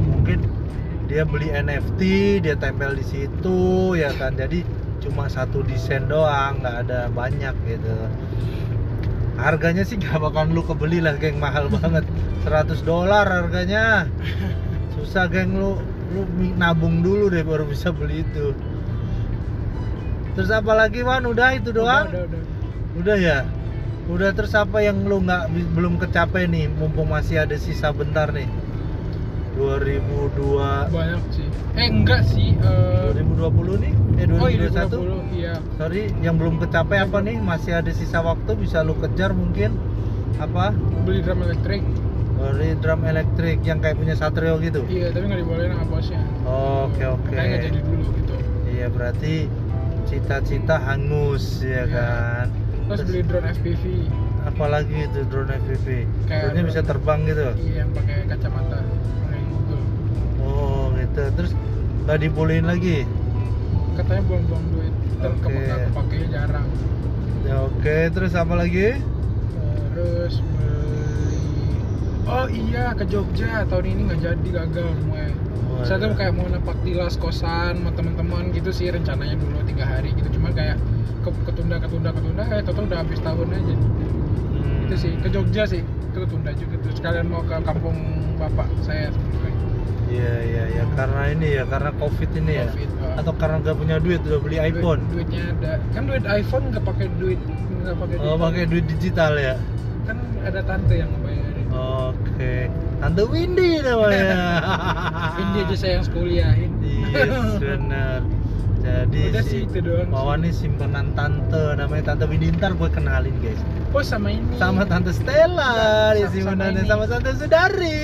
[0.08, 0.46] mungkin
[1.10, 2.00] dia beli NFT
[2.46, 4.62] dia tempel di situ ya kan jadi
[5.02, 7.94] cuma satu desain doang nggak ada banyak gitu
[9.40, 11.40] harganya sih nggak bakalan lu kebeli lah geng.
[11.40, 12.04] Mahal banget.
[12.44, 14.04] 100 dolar harganya.
[14.94, 15.56] Susah geng.
[15.56, 16.26] Lu lu
[16.58, 18.52] nabung dulu deh baru bisa beli itu.
[20.36, 21.24] Terus apa lagi Wan?
[21.24, 22.10] Udah itu doang?
[22.10, 22.98] udah, udah, udah.
[23.00, 23.38] Udah ya?
[24.10, 26.66] Udah terus apa yang lu nggak belum kecapai nih?
[26.66, 28.50] Mumpung masih ada sisa bentar nih.
[29.56, 31.39] 2002 banyak sih
[31.72, 33.92] eh enggak sih eh, 2020 nih?
[34.16, 35.32] Eh oh iya 2021?
[35.32, 37.36] 2020 iya Sorry, yang belum kecapai apa nih?
[37.38, 39.76] Masih ada sisa waktu bisa lu kejar mungkin?
[40.36, 40.72] Apa?
[41.00, 41.80] beli drum elektrik
[42.34, 44.80] Dari drum elektrik yang kayak punya Satrio gitu.
[44.86, 47.28] iya tapi nggak dibolehin sama bosnya Oke, oke.
[47.28, 48.34] makanya nggak jadi dulu gitu
[48.66, 49.34] Iya, berarti
[50.06, 51.84] cita-cita hangus ya Iya.
[51.86, 52.46] kan.
[52.86, 53.84] terus beli drone FPV
[54.42, 55.86] apalagi itu drone FPV.
[56.26, 57.44] Kayak Drone-nya bisa terbang gitu.
[57.60, 58.78] iya yang pakai kacamata
[61.10, 61.22] gitu.
[61.34, 61.52] Terus
[62.06, 63.04] nggak dibolehin lagi?
[63.90, 65.44] katanya buang-buang duit dan Oke.
[65.44, 66.68] kepake kepakainya jarang
[67.44, 67.96] Ya oke.
[68.08, 68.96] Terus apa lagi?
[69.90, 71.42] terus beli
[72.24, 75.34] oh iya ke Jogja tahun ini nggak jadi gagal semuanya
[75.82, 80.14] saya tuh kayak mau napak tilas kosan sama teman-teman gitu sih rencananya dulu tiga hari
[80.14, 80.76] gitu cuman kayak
[81.20, 83.74] ke ketunda ketunda ketunda eh total udah habis tahun aja
[84.50, 84.86] Hmm.
[84.86, 87.96] itu sih ke Jogja sih itu ketunda juga tuh sekalian mau ke kampung
[88.36, 89.10] bapak saya
[90.10, 92.66] Iya iya ya karena ini ya karena covid ini ya.
[92.66, 95.00] Uh, Atau karena nggak punya duit udah beli duit- iPhone.
[95.08, 97.38] duitnya ada kan duit iPhone nggak pakai duit
[97.80, 99.54] nggak pakai Oh pakai duit digital ya.
[100.02, 102.54] kan ada tante yang ngebayarin Oke.
[102.98, 104.34] Tante Windy namanya.
[105.40, 107.30] ini aja saya yang sekuliahin Yes
[107.62, 108.20] benar.
[108.80, 112.88] Jadi udah si sih itu doang Wawan ini simpenan tante namanya tante Windy ntar gue
[112.88, 113.60] kenalin guys.
[113.90, 115.72] Oh sama ini Sama tante Stella
[116.14, 116.80] dia Sama- sama ini.
[116.84, 118.00] sama tante Sudari.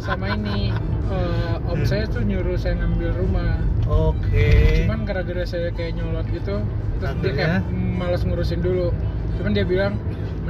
[0.00, 0.70] sama ini
[1.08, 4.82] eh, om saya tuh nyuruh saya ngambil rumah Oke.
[4.82, 6.62] cuman gara-gara saya kayak nyolot gitu
[6.96, 7.46] terus dia Akhirnya?
[7.58, 8.94] kayak malas ngurusin dulu
[9.34, 9.94] cuman dia bilang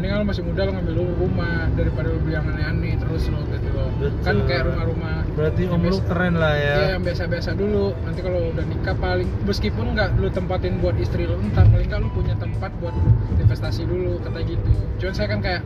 [0.02, 3.38] mendingan lo masih muda lo ngambil dulu rumah daripada lo beli yang aneh-aneh terus lo
[3.54, 3.86] gitu lo
[4.26, 6.74] kan kayak rumah-rumah Berarti om lu keren lah ya.
[6.76, 7.96] Iya yang biasa-biasa dulu.
[8.04, 12.00] Nanti kalau udah nikah paling meskipun nggak lu tempatin buat istri lu entar paling nggak
[12.04, 12.92] lu punya tempat buat
[13.40, 14.72] investasi dulu kata gitu.
[15.00, 15.62] Cuman saya kan kayak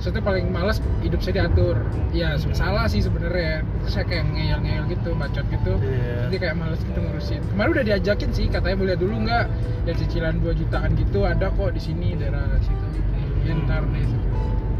[0.00, 1.76] saya paling males hidup saya diatur.
[2.16, 3.60] Ya salah sih sebenarnya.
[3.84, 5.72] Terus saya kayak ngeyel-ngeyel gitu bacot gitu.
[5.84, 6.32] Iya.
[6.32, 7.40] jadi kayak males gitu ngurusin.
[7.52, 9.46] Kemarin udah diajakin sih katanya boleh dulu nggak?
[9.84, 13.00] Ya cicilan 2 jutaan gitu ada kok di sini daerah situ
[13.56, 14.06] ntar deh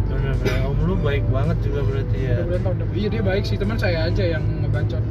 [0.06, 2.37] bener-bener om lu baik banget juga berarti ya.
[2.42, 5.02] Mudah-mudahan tahun depan iya dia baik sih teman saya aja yang ngebacot.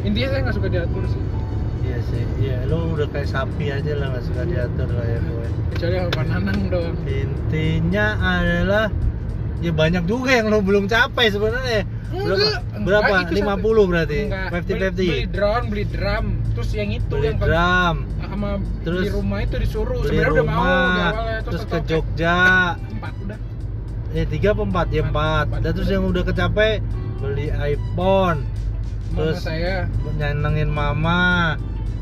[0.00, 1.22] Intinya saya nggak suka diatur sih.
[1.80, 2.56] Iya sih iya.
[2.64, 6.60] Lu udah kayak sapi aja lah nggak suka diatur lah ya gue kecuali apa nanang
[6.68, 6.96] doang.
[7.04, 8.86] Intinya adalah
[9.60, 11.84] ya banyak juga yang lo belum capai sebenarnya.
[12.10, 12.46] Berapa?
[12.80, 13.12] Berapa?
[13.28, 14.20] 50 satu- berarti?
[14.26, 16.24] Enggak, 50 beli, beli 50 drone beli drum.
[16.50, 17.96] Terus yang itu beli yang drum.
[18.20, 18.50] sama
[18.82, 20.00] Terus di rumah itu disuruh.
[20.00, 22.38] sebenarnya udah mau di awalnya terus ke Jogja?
[22.78, 23.38] empat udah.
[24.10, 24.86] Eh tiga apa empat?
[24.90, 26.82] Ya Empat, dan terus yang udah kecapai
[27.18, 28.42] beli iPhone.
[29.10, 29.90] Mama terus saya.
[30.18, 31.58] nyenengin mama.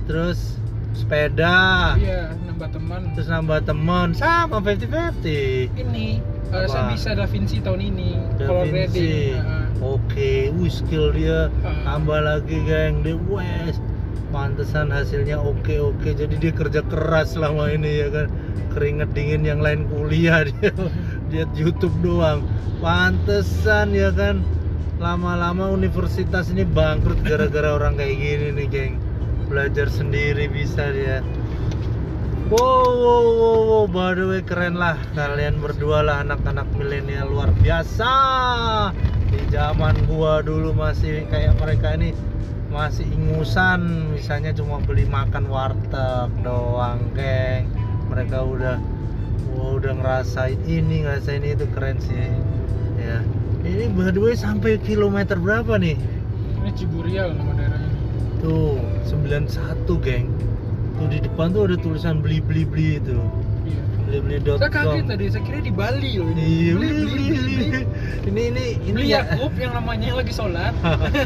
[0.08, 0.56] Terus
[0.96, 1.96] sepeda.
[2.00, 3.00] Iya nambah teman.
[3.16, 6.18] Terus nambah temen sama 50-50 ini
[6.50, 6.66] eh, Apa?
[6.66, 8.08] saya bisa Da Vinci tahun ini
[8.40, 9.37] Da color Vinci.
[9.78, 11.46] Oke, wih skill dia.
[11.62, 11.94] Ah.
[11.94, 13.06] tambah lagi geng.
[13.06, 13.78] Di West.
[14.28, 16.12] Pantesan hasilnya oke oke.
[16.12, 18.26] Jadi dia kerja keras selama ini ya kan.
[18.76, 20.72] Keringet dingin yang lain kuliah dia
[21.32, 22.44] dia YouTube doang.
[22.84, 24.44] Pantesan ya kan.
[24.98, 28.94] Lama-lama universitas ini bangkrut gara-gara orang kayak gini nih, geng.
[29.46, 31.22] Belajar sendiri bisa dia.
[32.48, 37.52] Wow, wow, wow, wow, by the way keren lah kalian berdua lah anak-anak milenial luar
[37.60, 38.08] biasa.
[39.28, 42.16] Di zaman gua dulu masih kayak mereka ini
[42.68, 47.68] masih ingusan, misalnya cuma beli makan warteg doang, geng.
[48.12, 48.76] Mereka udah
[49.57, 52.28] wah, udah ngerasain ini, ngerasain itu keren sih.
[53.00, 53.24] Ya.
[53.64, 55.98] Ini by the way sampai kilometer berapa nih?
[56.59, 57.90] ini Ciburial nama daerahnya
[58.44, 58.78] Tuh,
[59.09, 60.31] 91, geng.
[61.00, 63.18] Tuh di depan tuh ada tulisan beli beli beli itu.
[64.08, 64.56] Blibli.com.
[64.56, 67.66] saya kaget tadi saya kira di Bali loh ini Iya, beli beli beli.
[68.24, 69.20] Ini ini ini Beli ya.
[69.22, 70.72] Yakub yang namanya lagi sholat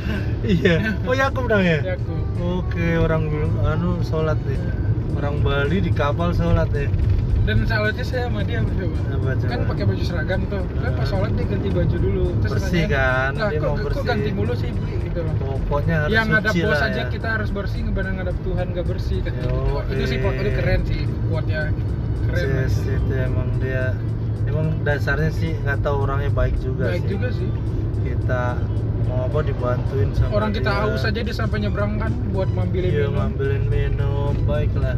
[0.54, 0.74] iya.
[1.02, 1.78] Oh Yakub dong ya.
[1.84, 3.30] Yakub Oke, orang
[3.62, 4.58] anu sholat nih.
[5.14, 6.90] Orang Bali di kapal sholat ya.
[7.42, 8.94] dan salatnya saya sama dia berdua
[9.50, 12.86] kan pakai baju seragam tuh kan pas sholat dia ganti baju dulu terus Bersih nanyain,
[12.86, 13.30] kan?
[13.34, 15.34] "Lah, Dia kok, mau kok bersih." ganti mulu sih beli gitu loh
[15.66, 17.04] Pokoknya harus yang ada lah aja ya.
[17.10, 19.54] kita harus bersih ngebarang ngadap Tuhan gak bersih Yo, gitu.
[19.90, 21.60] itu sih itu keren sih kuatnya
[22.24, 23.94] keren Yes, itu emang dia
[24.44, 27.10] emang dasarnya sih nggak tahu orangnya baik juga baik sih.
[27.10, 27.48] juga sih
[28.02, 28.58] Kita
[29.04, 30.80] mau apa dibantuin sama orang kita dia.
[30.80, 34.96] haus aja dia sampai nyebrang kan buat ngambilin Iya minum ngambilin minum, baiklah.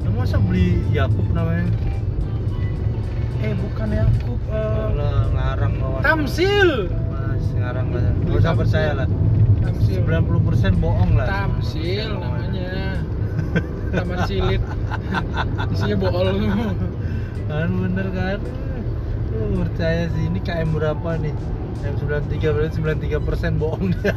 [0.00, 1.66] Nah, masa beli Yakub namanya?
[3.38, 6.00] eh bukan Yakub eh, Alah, ngarang lawan.
[6.00, 6.70] Tamsil
[7.08, 8.02] Mas, ngarang lah.
[8.20, 9.08] Gak usah percaya lah.
[9.60, 11.26] Tamsil 90% bohong lah.
[11.28, 12.47] Tamsil namanya
[13.90, 14.62] Taman Silit
[15.72, 16.28] isinya bool
[17.48, 18.38] Kan bener kan?
[19.32, 21.32] Lu percaya sih ini KM berapa nih?
[21.78, 24.12] M93 berarti 93% bohong dia.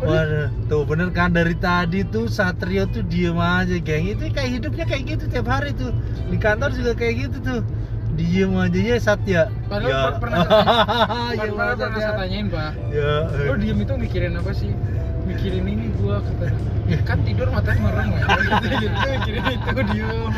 [0.00, 4.84] Waduh, tuh bener kan dari tadi tuh Satrio tuh diem aja geng Itu kayak hidupnya
[4.88, 5.92] kayak gitu tiap hari tuh
[6.24, 7.60] Di kantor juga kayak gitu tuh
[8.16, 10.00] Diem aja ya Satya Padahal ya.
[10.08, 10.72] per- pernah saya ya,
[11.36, 12.00] Padahal pernah Satya.
[12.00, 13.12] saya tanyain pak Ya
[13.44, 14.72] Lo diem itu mikirin apa sih?
[15.30, 16.46] Mikirin ini gua kata
[17.06, 18.24] Kan tidur matanya merem ya.
[18.82, 20.30] Gitu mikirin itu diem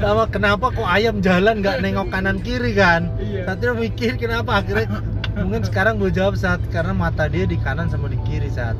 [0.00, 3.12] Sama kenapa kok ayam jalan nggak nengok kanan kiri kan?
[3.20, 3.44] Iya.
[3.44, 4.64] Satria mikir kenapa?
[4.64, 5.04] Akhirnya
[5.38, 8.74] Mungkin sekarang gue jawab saat Karena mata dia di kanan sama di kiri saat.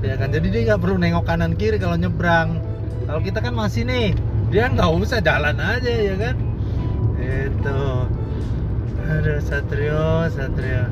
[0.00, 2.62] Ya kan jadi dia nggak perlu nengok kanan kiri kalau nyebrang.
[3.04, 4.14] Kalau kita kan masih nih
[4.54, 6.36] dia nggak usah jalan aja ya kan?
[7.18, 7.82] Itu
[9.10, 10.86] aduh Satrio Satrio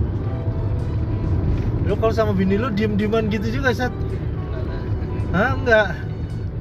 [1.89, 3.89] lu kalau sama bini lu diem dieman gitu juga Sat.
[5.33, 5.57] Hah?
[5.57, 5.97] Enggak.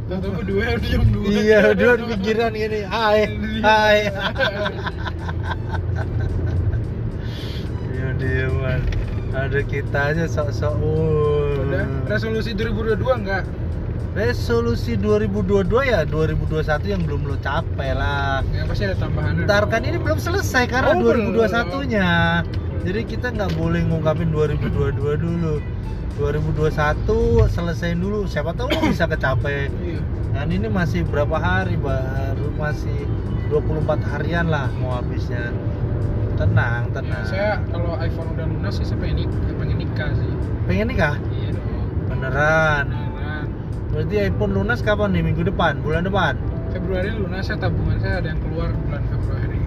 [0.07, 1.27] Tahu berdua diem dua.
[1.27, 2.79] Iya dua di pikiran gini.
[2.87, 3.27] Hai
[3.59, 3.97] hai.
[7.91, 8.79] Diem dieman
[9.35, 10.73] ada kita aja sok-sok.
[10.79, 11.61] Uh.
[11.67, 13.43] Udah resolusi 2022 enggak?
[14.17, 18.41] Resolusi 2022 ya 2021 yang belum lo capai lah.
[18.49, 22.41] Ya pasti ada tambahan Ntar kan ini belum selesai karena Oh, 2021 nya.
[22.87, 25.59] Jadi kita nggak boleh ngungkapin 2022 dulu.
[26.15, 26.71] 2021
[27.51, 28.23] selesaiin dulu.
[28.25, 29.67] Siapa tahu bisa kecapai.
[29.83, 29.99] Iya
[30.31, 33.03] Dan ini masih berapa hari baru masih
[33.49, 35.51] 24 harian lah mau habisnya.
[36.37, 37.25] Tenang, Ya, tenang.
[37.25, 40.29] saya kalau iPhone udah lunas sih saya pengen nikah, pengen nikah sih
[40.69, 41.15] Pengen nikah?
[41.33, 41.65] Iya dong
[42.13, 42.85] Beneran.
[42.93, 43.45] Beneran
[43.89, 45.25] Berarti iPhone lunas kapan nih?
[45.25, 45.81] Minggu depan?
[45.81, 46.37] Bulan depan?
[46.69, 49.59] Februari lunas saya tabungan saya ada yang keluar bulan Februari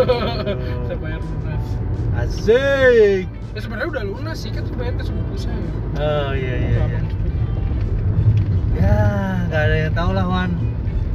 [0.88, 1.55] saya bayar lunas
[2.16, 3.28] Asik.
[3.56, 5.56] ya sebenarnya udah lunas sih kan saya bayar ke sepupu saya
[5.96, 6.80] Oh iya iya.
[6.84, 7.00] iya.
[8.76, 9.00] Ya
[9.48, 10.52] nggak ada yang tahu lah Wan.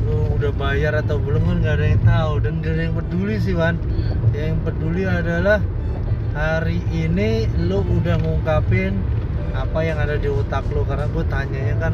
[0.09, 3.35] Lu udah bayar atau belum kan nggak ada yang tahu dan nggak ada yang peduli
[3.37, 3.77] sih Wan.
[4.33, 4.53] Iya.
[4.53, 5.59] Yang peduli adalah
[6.33, 8.97] hari ini lu udah ngungkapin
[9.51, 11.93] apa yang ada di otak lu karena gue tanyanya kan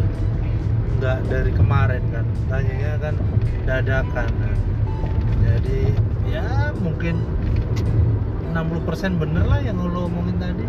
[0.98, 3.16] nggak dari kemarin kan tanyanya kan
[3.66, 4.58] dadakan jadi
[5.42, 5.80] jadi
[6.30, 6.48] ya
[6.80, 7.18] mungkin
[8.66, 10.66] 60% bener lah yang lo omongin tadi.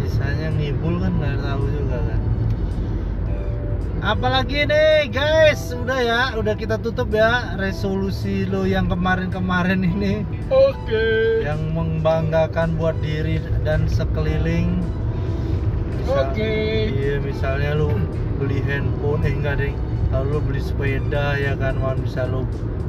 [0.00, 2.20] Sisanya ngibul kan nggak tahu juga kan.
[4.02, 10.26] Apalagi nih guys udah ya udah kita tutup ya resolusi lo yang kemarin-kemarin ini.
[10.50, 11.06] Oke.
[11.46, 14.82] Yang membanggakan buat diri dan sekeliling.
[16.02, 16.50] Oke.
[16.90, 17.94] iya misalnya lu
[18.42, 19.72] beli handphone eh enggak deh
[20.10, 22.42] kalau lu beli sepeda ya kan bisa lu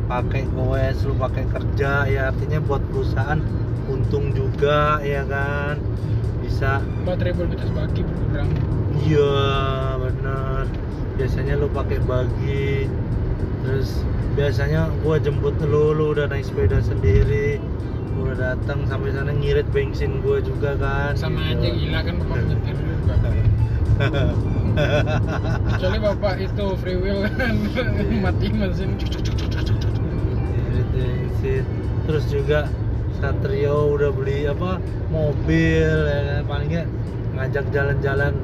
[0.10, 3.38] pakai goes lu pakai kerja ya artinya buat perusahaan
[4.04, 5.80] untung juga ya kan?
[6.44, 6.84] Bisa.
[7.08, 8.52] Baterai berbatas bagi berkurang.
[9.00, 9.32] Iya
[9.98, 10.68] bener
[11.18, 12.90] biasanya lu pakai bagi.
[13.64, 14.04] Terus
[14.36, 17.64] biasanya gua jemput lu lu udah naik sepeda sendiri.
[18.20, 21.64] Gua datang sampai sana ngirit bensin gua juga kan sama gitu.
[21.64, 23.16] aja gila kan bapak nyetir juga.
[25.78, 27.56] Kecuali bapak itu free wheel kan
[28.26, 28.90] mati mesin.
[29.00, 31.66] Irit bensin.
[32.04, 32.68] Terus juga
[33.24, 36.42] Satrio udah beli apa mobil ya kan.
[36.44, 36.88] Paling nggak
[37.40, 38.36] ngajak jalan-jalan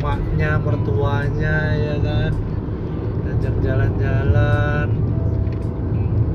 [0.00, 2.32] emaknya mertuanya ya kan.
[3.28, 4.88] Ngajak jalan-jalan.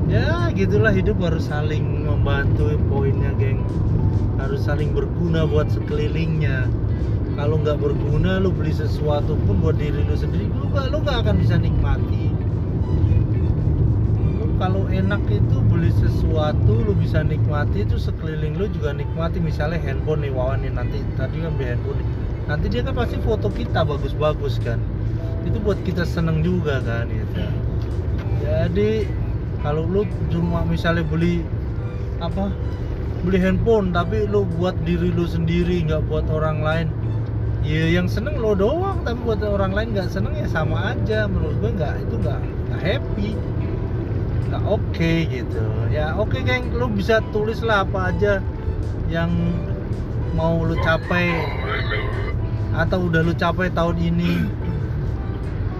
[0.06, 3.66] Ya gitulah hidup harus saling membantu poinnya geng.
[4.38, 6.70] Harus saling berguna buat sekelilingnya.
[7.34, 11.18] Kalau nggak berguna lu beli sesuatu pun buat diri lu sendiri lu nggak lu nggak
[11.26, 12.30] akan bisa nikmati
[14.56, 19.38] kalau enak itu beli sesuatu lu bisa nikmati itu sekeliling lu juga nikmati.
[19.42, 22.08] Misalnya handphone nih Wawan nih nanti tadi kan beli handphone nih.
[22.44, 24.76] nanti dia kan pasti foto kita bagus-bagus kan.
[25.48, 27.40] Itu buat kita seneng juga kan gitu
[28.44, 29.08] jadi
[29.64, 31.40] kalau lu cuma misalnya beli
[32.20, 32.52] apa
[33.24, 36.88] beli handphone tapi lu buat diri lu sendiri nggak buat orang lain.
[37.64, 41.24] Ya yang seneng lo doang tapi buat orang lain nggak seneng ya sama aja.
[41.24, 43.30] Menurut gue nggak itu nggak nggak happy
[44.64, 45.64] oke gitu.
[45.88, 46.74] Ya oke geng.
[46.74, 48.42] Lu bisa tulis lah apa aja
[49.08, 49.30] yang
[50.36, 51.30] mau lu capai.
[52.74, 54.32] Atau udah lu capai tahun ini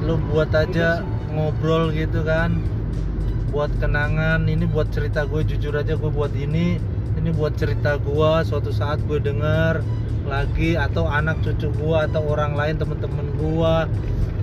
[0.04, 1.02] lu buat aja
[1.32, 2.60] ngobrol gitu kan.
[3.50, 6.78] Buat kenangan ini buat cerita gue jujur aja gue buat ini.
[7.14, 9.80] Ini buat cerita gue suatu saat gue denger
[10.24, 13.74] lagi atau anak cucu gue atau orang lain temen-temen gue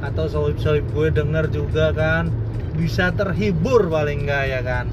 [0.02, 2.30] atau sohib-sohib gue denger juga kan
[2.76, 4.86] bisa terhibur paling enggak ya kan?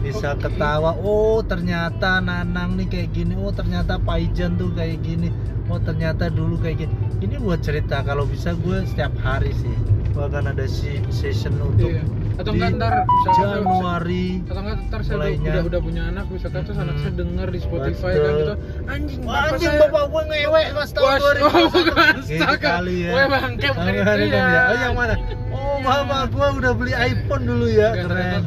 [0.00, 0.48] Bisa Oke.
[0.48, 3.36] ketawa oh ternyata Nanang nih kayak gini.
[3.36, 5.28] Oh ternyata Paijan tuh kayak gini.
[5.68, 6.94] Oh ternyata dulu kayak gini.
[7.20, 8.00] Ini buat cerita.
[8.00, 12.02] Kalau bisa gue setiap hari sih gue akan ada si- session untuk Iya.
[12.36, 15.50] atau di enggak ntar saya- Januari atau enggak ntar saya udah, mulainya.
[15.50, 17.02] udah, udah punya anak misalkan terus anak Hmm.
[17.02, 18.20] saya denger di Spotify Betul.
[18.20, 18.54] kan gitu
[18.86, 23.10] anjing bapak anjing saya bapak gue ngewek pas tahun 2000 oh, bukan, Gitu kali ya
[23.12, 24.44] Weh, bangke, bukan itu ya.
[24.44, 24.62] ya.
[24.62, 25.14] Oh yang mana?
[25.50, 28.42] Oh bapak gue udah beli iPhone dulu ya Keren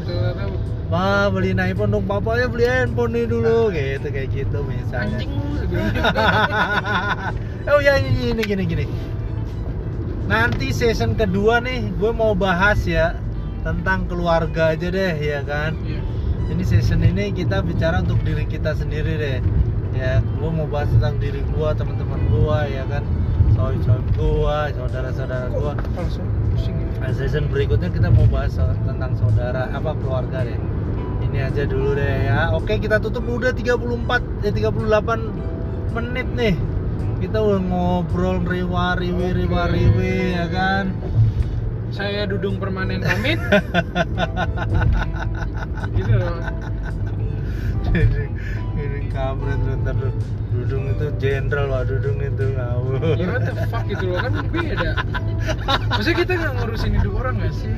[0.85, 5.57] Wah beliin iPhone dong bapaknya beli handphone nih dulu Gitu kayak gitu misalnya anjing lu
[5.57, 6.03] sebenarnya.
[7.71, 8.85] oh ya ini gini gini gini
[10.27, 13.15] nanti season kedua nih gue mau bahas ya
[13.63, 15.75] tentang keluarga aja deh ya kan?
[15.83, 16.01] Iya.
[16.51, 19.39] ini season ini kita bicara untuk diri kita sendiri deh.
[19.95, 23.03] Ya gue mau bahas tentang diri gue teman-teman gue ya kan?
[23.53, 26.23] Sohib-sohib gue saudara-saudara gue ya?
[26.99, 30.59] nah, season berikutnya kita mau bahas tentang saudara apa keluarga deh.
[31.23, 32.51] Ini aja dulu deh ya.
[32.51, 36.55] Oke kita tutup udah 34 eh 38 menit nih
[37.19, 40.85] kita udah ngobrol riwa riwi riwa riwi ya kan
[41.93, 43.37] Saya Dudung Permanen pamit.
[45.93, 46.41] gitu loh.
[47.93, 49.93] ini kampret lu ntar.
[50.53, 54.91] Dudung itu jenderal wah Dudung itu ngawur Ya what the fuck gitu loh kan beda.
[55.93, 57.73] Maksudnya kita nggak ngurusin hidup orang gak sih?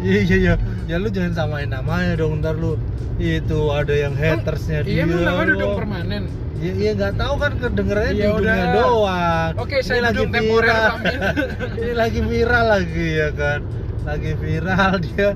[0.00, 0.54] Iya iya iya
[0.86, 2.74] ya lu jangan samain namanya dong ntar lu
[3.16, 5.76] itu ada yang hatersnya dia Iya emang namanya Dudung lu.
[5.76, 6.22] permanen.
[6.56, 8.74] Iya iya nggak tahu kan kedengerannya Ya dudungnya udah.
[8.74, 9.52] doang.
[9.58, 10.92] Oke, Ini saya lagi viral.
[11.78, 13.60] Ini lagi viral lagi ya kan.
[14.02, 15.28] Lagi viral dia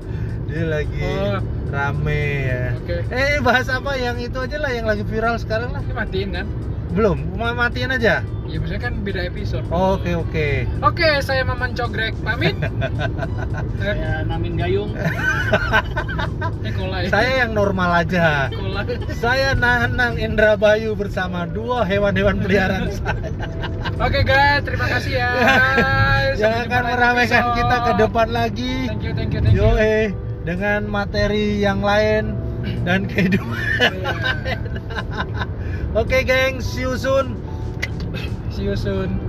[0.45, 1.37] dia lagi Oh.
[1.67, 2.63] rame ya.
[2.75, 2.95] Oke.
[3.07, 5.81] Eh bahas apa yang itu aja lah yang lagi viral sekarang lah.
[5.81, 6.45] Ini matiin kan?
[6.95, 8.23] Belum, mau matiin aja.
[8.45, 9.65] Ya maksudnya kan beda episode.
[9.67, 10.63] Oke oke.
[10.79, 12.55] Oke, saya Maman Cogrek pamit.
[13.81, 14.93] Saya Namin Gayung.
[16.63, 17.09] eh, kolai.
[17.11, 18.47] Saya yang normal aja.
[19.17, 23.27] Saya Nanang Indra Bayu bersama dua hewan-hewan peliharaan saya.
[23.97, 25.29] Oke guys, terima kasih ya.
[26.37, 27.57] yang Sampai akan meramaikan episode.
[27.59, 28.75] kita ke depan lagi.
[28.87, 29.67] Thank you, thank you, thank you.
[29.67, 30.13] Yo eh
[30.45, 32.37] dengan materi yang lain
[32.85, 33.91] dan kehidupan.
[35.95, 37.39] Oke geng, see you soon.
[38.51, 39.24] See you soon.